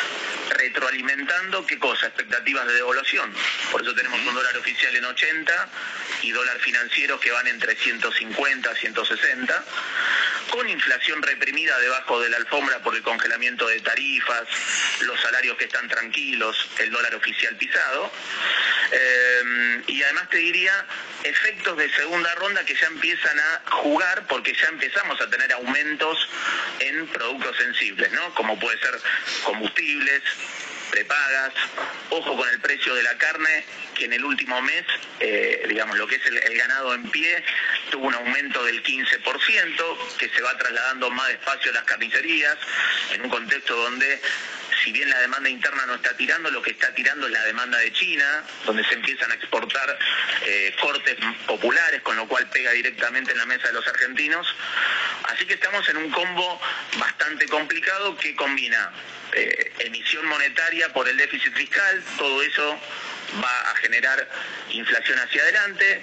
[0.50, 3.32] retroalimentando qué cosa, expectativas de devaluación.
[3.70, 5.68] Por eso tenemos un dólar oficial en 80
[6.22, 9.64] y dólar financieros que van entre 150 a 160
[10.50, 14.44] con inflación reprimida debajo de la alfombra por el congelamiento de tarifas,
[15.00, 18.10] los salarios que están tranquilos, el dólar oficial pisado.
[18.90, 20.72] Eh, y además te diría
[21.24, 26.28] efectos de segunda ronda que ya empiezan a jugar porque ya empezamos a tener aumentos
[26.80, 28.34] en productos sensibles, ¿no?
[28.34, 29.00] Como puede ser
[29.44, 30.22] combustibles,
[30.90, 31.52] prepagas,
[32.10, 33.64] ojo con el precio de la carne,
[33.98, 34.84] que en el último mes,
[35.20, 37.42] eh, digamos, lo que es el, ganado en pie,
[37.90, 42.56] tuvo un aumento del 15%, que se va trasladando más despacio a las carnicerías,
[43.12, 44.20] en un contexto donde
[44.84, 47.78] si bien la demanda interna no está tirando, lo que está tirando es la demanda
[47.78, 49.98] de China, donde se empiezan a exportar
[50.46, 54.46] eh, cortes populares, con lo cual pega directamente en la mesa de los argentinos.
[55.24, 56.60] Así que estamos en un combo
[56.96, 58.92] bastante complicado que combina
[59.32, 62.80] eh, emisión monetaria por el déficit fiscal, todo eso
[63.42, 64.28] va a generar
[64.70, 66.02] inflación hacia adelante,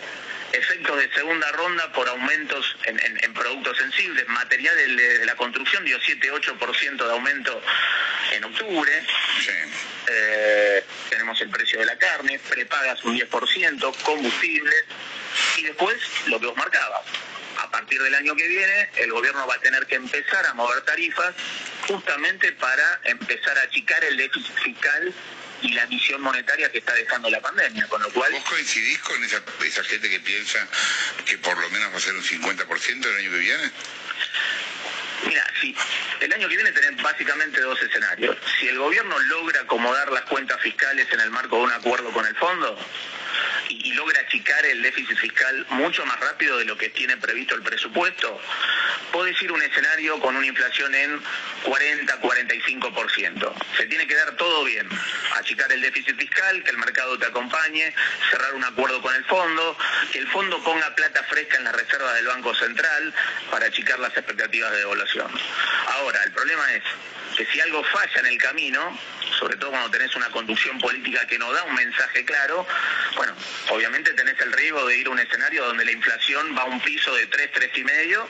[0.51, 7.05] efectos de segunda ronda por aumentos en, productos sensibles, materiales de, la construcción dio 7-8%
[7.05, 7.61] de aumento
[8.31, 8.91] en octubre,
[10.07, 14.85] eh, tenemos el precio de la carne, prepagas un 10%, combustibles,
[15.57, 15.97] y después
[16.27, 17.01] lo que vos marcabas,
[17.57, 20.81] a partir del año que viene el gobierno va a tener que empezar a mover
[20.81, 21.33] tarifas
[21.87, 25.13] justamente para empezar a achicar el déficit fiscal
[25.61, 28.31] y la misión monetaria que está dejando la pandemia, con lo cual...
[28.31, 30.67] ¿Vos coincidís con esa, esa gente que piensa
[31.25, 33.71] que por lo menos va a ser un 50% el año que viene?
[35.25, 35.75] Mira, sí,
[36.19, 38.37] el año que viene tenemos básicamente dos escenarios.
[38.59, 42.25] Si el gobierno logra acomodar las cuentas fiscales en el marco de un acuerdo con
[42.25, 42.77] el fondo,
[43.69, 47.61] y, logra achicar el déficit fiscal mucho más rápido de lo que tiene previsto el
[47.61, 48.41] presupuesto,
[49.11, 51.21] puede ir un escenario con una inflación en
[51.63, 53.53] 40-45%.
[53.77, 54.87] Se tiene que dar todo bien,
[55.35, 57.93] achicar el déficit fiscal, que el mercado te acompañe,
[58.29, 59.77] cerrar un acuerdo con el fondo,
[60.11, 63.13] que el fondo ponga plata fresca en la reserva del Banco Central
[63.49, 65.31] para achicar las expectativas de devaluación.
[65.87, 66.83] Ahora, el problema es,
[67.35, 68.97] que si algo falla en el camino,
[69.39, 72.65] sobre todo cuando tenés una conducción política que no da un mensaje claro,
[73.15, 73.33] bueno,
[73.69, 76.81] obviamente tenés el riesgo de ir a un escenario donde la inflación va a un
[76.81, 78.27] piso de 3, 3 y medio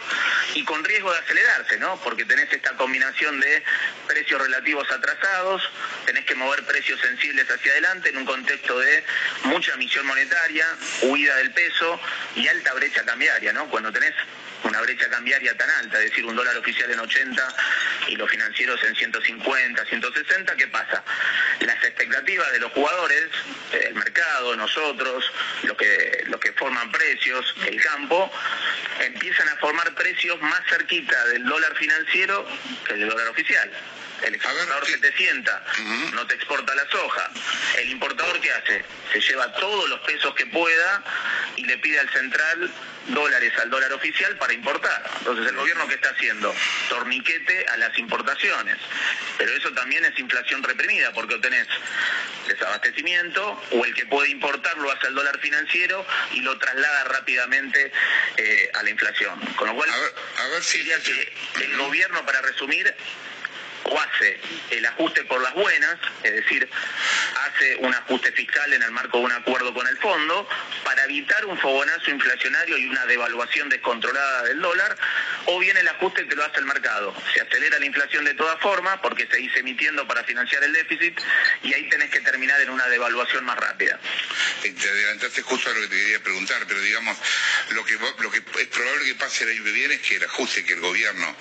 [0.56, 2.00] y con riesgo de acelerarse, ¿no?
[2.04, 3.64] Porque tenés esta combinación de
[4.08, 5.62] precios relativos atrasados,
[6.06, 9.04] tenés que mover precios sensibles hacia adelante en un contexto de
[9.44, 10.66] mucha emisión monetaria,
[11.04, 12.00] huida del peso
[12.36, 13.70] y alta brecha cambiaria, ¿no?
[13.70, 14.14] Cuando tenés
[14.66, 17.56] una brecha cambiaria tan alta, es decir, un dólar oficial en 80
[18.10, 21.04] y los financieros en 150, 160, ¿qué pasa?
[21.60, 23.30] Las expectativas de los jugadores,
[23.72, 25.32] el mercado, nosotros,
[25.64, 28.32] los que, los que forman precios, el campo,
[29.02, 32.48] empiezan a formar precios más cerquita del dólar financiero
[32.86, 33.72] que del dólar oficial.
[34.24, 35.64] El exportador se te sienta,
[36.14, 37.30] no te exporta la soja.
[37.78, 38.86] El importador ¿qué hace?
[39.12, 41.04] Se lleva todos los pesos que pueda
[41.56, 42.72] y le pide al central
[43.08, 45.04] dólares al dólar oficial para importar.
[45.20, 46.54] Entonces el gobierno ¿qué está haciendo?
[46.90, 48.78] Torniquete a las importaciones.
[49.38, 51.68] Pero eso también es inflación reprimida porque tenés
[52.48, 57.92] desabastecimiento o el que puede importar lo hace al dólar financiero y lo traslada rápidamente
[58.38, 59.40] eh, a la inflación.
[59.56, 60.80] Con lo cual, a ver, si...
[60.80, 62.94] diría que el gobierno, para resumir,
[63.86, 64.40] o hace
[64.72, 66.68] el ajuste por las buenas, es decir,
[67.48, 70.48] hace un ajuste fiscal en el marco de un acuerdo con el fondo
[70.84, 74.98] para evitar un fogonazo inflacionario y una devaluación descontrolada del dólar,
[75.46, 77.16] o bien el ajuste que lo hace el mercado.
[77.34, 81.20] Se acelera la inflación de todas formas porque se dice emitiendo para financiar el déficit
[81.64, 84.00] y ahí tenés que terminar en una devaluación más rápida.
[84.64, 87.18] Eh, te adelantaste justo a lo que te quería preguntar, pero digamos,
[87.72, 90.24] lo que, lo que es probable que pase el año que viene es que el
[90.24, 91.36] ajuste que el gobierno,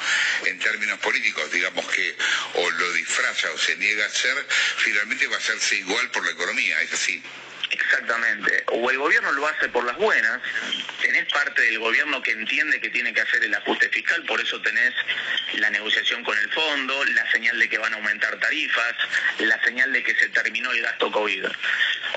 [0.45, 2.17] en términos políticos, digamos que
[2.55, 4.47] o lo disfraza o se niega a hacer,
[4.79, 7.23] finalmente va a hacerse igual por la economía, es así.
[7.71, 8.65] Exactamente.
[8.69, 10.41] O el gobierno lo hace por las buenas,
[11.01, 14.61] tenés parte del gobierno que entiende que tiene que hacer el ajuste fiscal, por eso
[14.63, 14.93] tenés
[15.55, 18.95] la negociación con el fondo, la señal de que van a aumentar tarifas,
[19.39, 21.47] la señal de que se terminó el gasto COVID.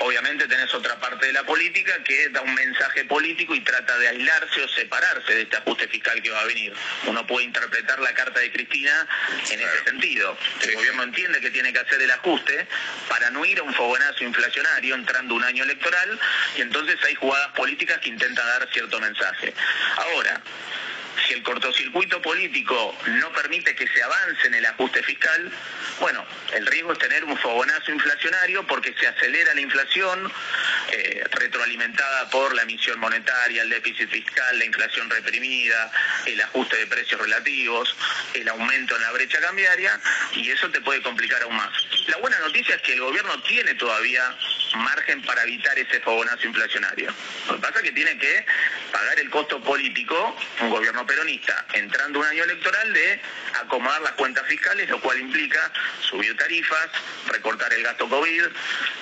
[0.00, 4.08] Obviamente tenés otra parte de la política que da un mensaje político y trata de
[4.08, 6.72] aislarse o separarse de este ajuste fiscal que va a venir.
[7.06, 9.06] Uno puede interpretar la carta de Cristina
[9.50, 10.36] en ese sentido.
[10.62, 12.66] El gobierno entiende que tiene que hacer el ajuste
[13.08, 16.18] para no ir a un fogonazo inflacionario entrando un año electoral
[16.56, 19.54] y entonces hay jugadas políticas que intentan dar cierto mensaje.
[19.96, 20.40] Ahora,
[21.26, 25.50] si el cortocircuito político no permite que se avance en el ajuste fiscal,
[26.00, 26.24] bueno,
[26.54, 30.32] el riesgo es tener un fogonazo inflacionario porque se acelera la inflación,
[30.92, 35.90] eh, retroalimentada por la emisión monetaria, el déficit fiscal, la inflación reprimida,
[36.26, 37.94] el ajuste de precios relativos,
[38.34, 40.00] el aumento en la brecha cambiaria,
[40.34, 41.70] y eso te puede complicar aún más.
[42.06, 44.36] La buena noticia es que el gobierno tiene todavía
[44.76, 47.12] margen para evitar ese fogonazo inflacionario.
[47.48, 48.44] Lo que pasa es que tiene que
[48.92, 53.20] pagar el costo político, un gobierno peronista, entrando un año electoral, de
[53.62, 56.88] acomodar las cuentas fiscales, lo cual implica subir tarifas,
[57.26, 58.42] recortar el gasto COVID,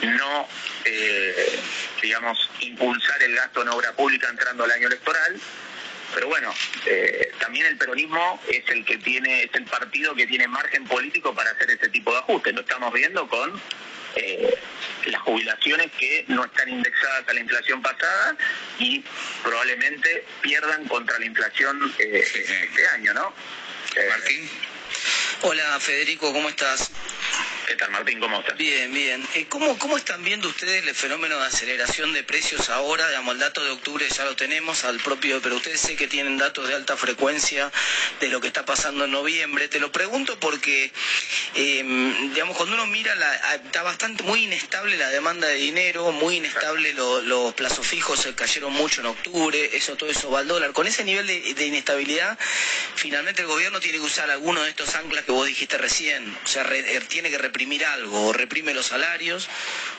[0.02, 0.48] no,
[0.84, 1.60] eh,
[2.02, 5.40] digamos, impulsar el gasto en obra pública entrando al año electoral.
[6.14, 6.54] Pero bueno,
[6.86, 11.34] eh, también el peronismo es el que tiene, es el partido que tiene margen político
[11.34, 12.54] para hacer ese tipo de ajustes.
[12.54, 13.60] Lo estamos viendo con
[14.16, 14.54] eh,
[15.06, 18.36] las jubilaciones que no están indexadas a la inflación pasada
[18.78, 19.04] y
[19.42, 23.32] probablemente pierdan contra la inflación eh, este año, ¿no?
[24.10, 24.50] Martín.
[25.42, 26.90] Hola Federico, ¿cómo estás?
[27.66, 28.20] ¿Qué tal, Martín?
[28.20, 28.44] ¿Cómo?
[28.56, 29.26] Bien, bien.
[29.34, 33.08] Eh, ¿cómo, ¿Cómo están viendo ustedes el fenómeno de aceleración de precios ahora?
[33.08, 36.38] Digamos, el dato de octubre ya lo tenemos al propio, pero ustedes sé que tienen
[36.38, 37.72] datos de alta frecuencia
[38.20, 39.66] de lo que está pasando en noviembre.
[39.66, 40.92] Te lo pregunto porque,
[41.54, 43.14] em, digamos, cuando uno mira,
[43.56, 48.72] está bastante, muy inestable la demanda de dinero, muy inestable los plazos fijos, se cayeron
[48.74, 50.72] mucho en octubre, eso todo eso va al dólar.
[50.72, 52.38] Con ese nivel de, inestabilidad,
[52.94, 56.32] finalmente el gobierno tiene que usar alguno de estos anclas que vos dijiste recién.
[56.44, 59.48] O sea, re, tiene que reprimir algo, o reprime los salarios,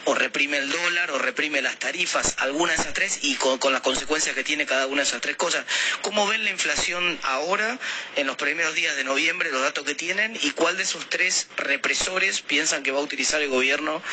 [0.06, 3.74] o reprime el dólar, o reprime las tarifas, alguna de esas tres, y con, con,
[3.74, 5.66] las consecuencias que tiene cada una de esas tres cosas.
[6.04, 7.80] ¿Cómo ven la inflación ahora,
[8.16, 11.48] en los primeros días de noviembre, los datos que tienen, y cuál de esos tres
[11.58, 14.04] represores piensan que va a utilizar el gobierno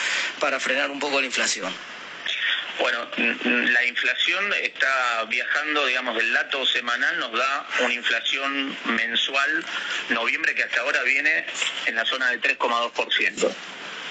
[0.41, 1.71] para frenar un poco la inflación?
[2.79, 9.65] Bueno, la inflación está viajando, digamos, del dato semanal nos da una inflación mensual,
[10.09, 11.47] noviembre que hasta ahora viene
[11.87, 13.53] en la zona del 3,2%.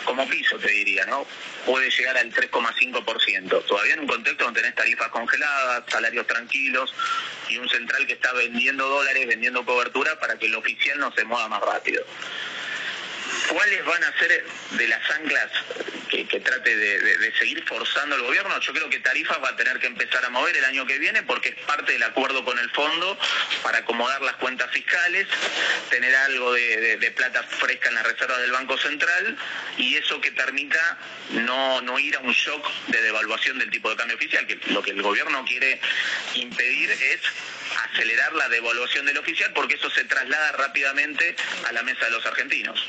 [0.05, 1.25] Como piso, te diría, ¿no?
[1.65, 3.65] Puede llegar al 3,5%.
[3.65, 6.93] Todavía en un contexto donde tenés tarifas congeladas, salarios tranquilos
[7.49, 11.23] y un central que está vendiendo dólares, vendiendo cobertura para que el oficial no se
[11.23, 12.03] mueva más rápido
[13.53, 15.51] cuáles van a ser de las anclas
[16.09, 18.59] que, trate de, seguir forzando el gobierno.
[18.59, 21.23] Yo creo que tarifas va a tener que empezar a mover el año que viene
[21.23, 23.17] porque es parte del acuerdo con el fondo
[23.61, 25.27] para acomodar las cuentas fiscales,
[25.89, 29.37] tener algo de, plata fresca en las reservas del Banco Central
[29.77, 30.97] y eso que permita
[31.31, 34.81] no, no ir a un shock de devaluación del tipo de cambio oficial, que lo
[34.81, 35.79] que el gobierno quiere
[36.35, 37.21] impedir es
[37.91, 41.35] acelerar la devaluación del oficial porque eso se traslada rápidamente
[41.67, 42.83] a la mesa de los argentinos.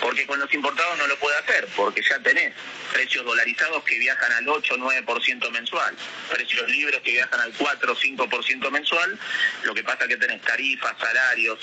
[0.00, 2.52] Porque con los importados no lo puede hacer, porque ya tenés
[2.92, 5.96] precios dolarizados que viajan al 8 o 9% mensual,
[6.30, 9.18] precios libres que viajan al 4 o 5% mensual,
[9.62, 11.58] lo que pasa es que tenés tarifas, salarios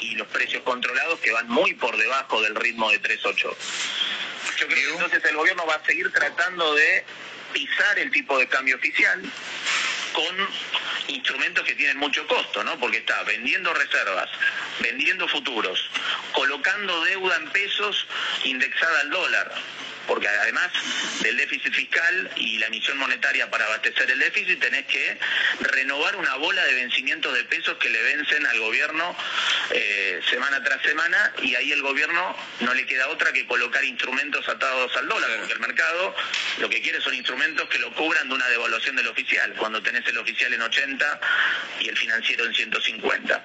[0.00, 3.54] y los precios controlados que van muy por debajo del ritmo de 3.8.
[4.56, 7.04] Yo creo que entonces el gobierno va a seguir tratando de
[7.52, 9.20] pisar el tipo de cambio oficial
[10.12, 10.48] con
[11.08, 12.78] instrumentos que tienen mucho costo, ¿no?
[12.78, 14.30] Porque está vendiendo reservas,
[14.80, 15.90] vendiendo futuros,
[16.32, 18.06] colocando deuda en pesos
[18.44, 19.54] indexada al dólar
[20.06, 20.70] porque además
[21.20, 25.18] del déficit fiscal y la emisión monetaria para abastecer el déficit, tenés que
[25.60, 29.16] renovar una bola de vencimientos de pesos que le vencen al gobierno
[29.70, 34.48] eh, semana tras semana y ahí el gobierno no le queda otra que colocar instrumentos
[34.48, 36.14] atados al dólar, porque el mercado
[36.58, 40.06] lo que quiere son instrumentos que lo cubran de una devaluación del oficial, cuando tenés
[40.06, 41.20] el oficial en 80
[41.80, 43.42] y el financiero en 150.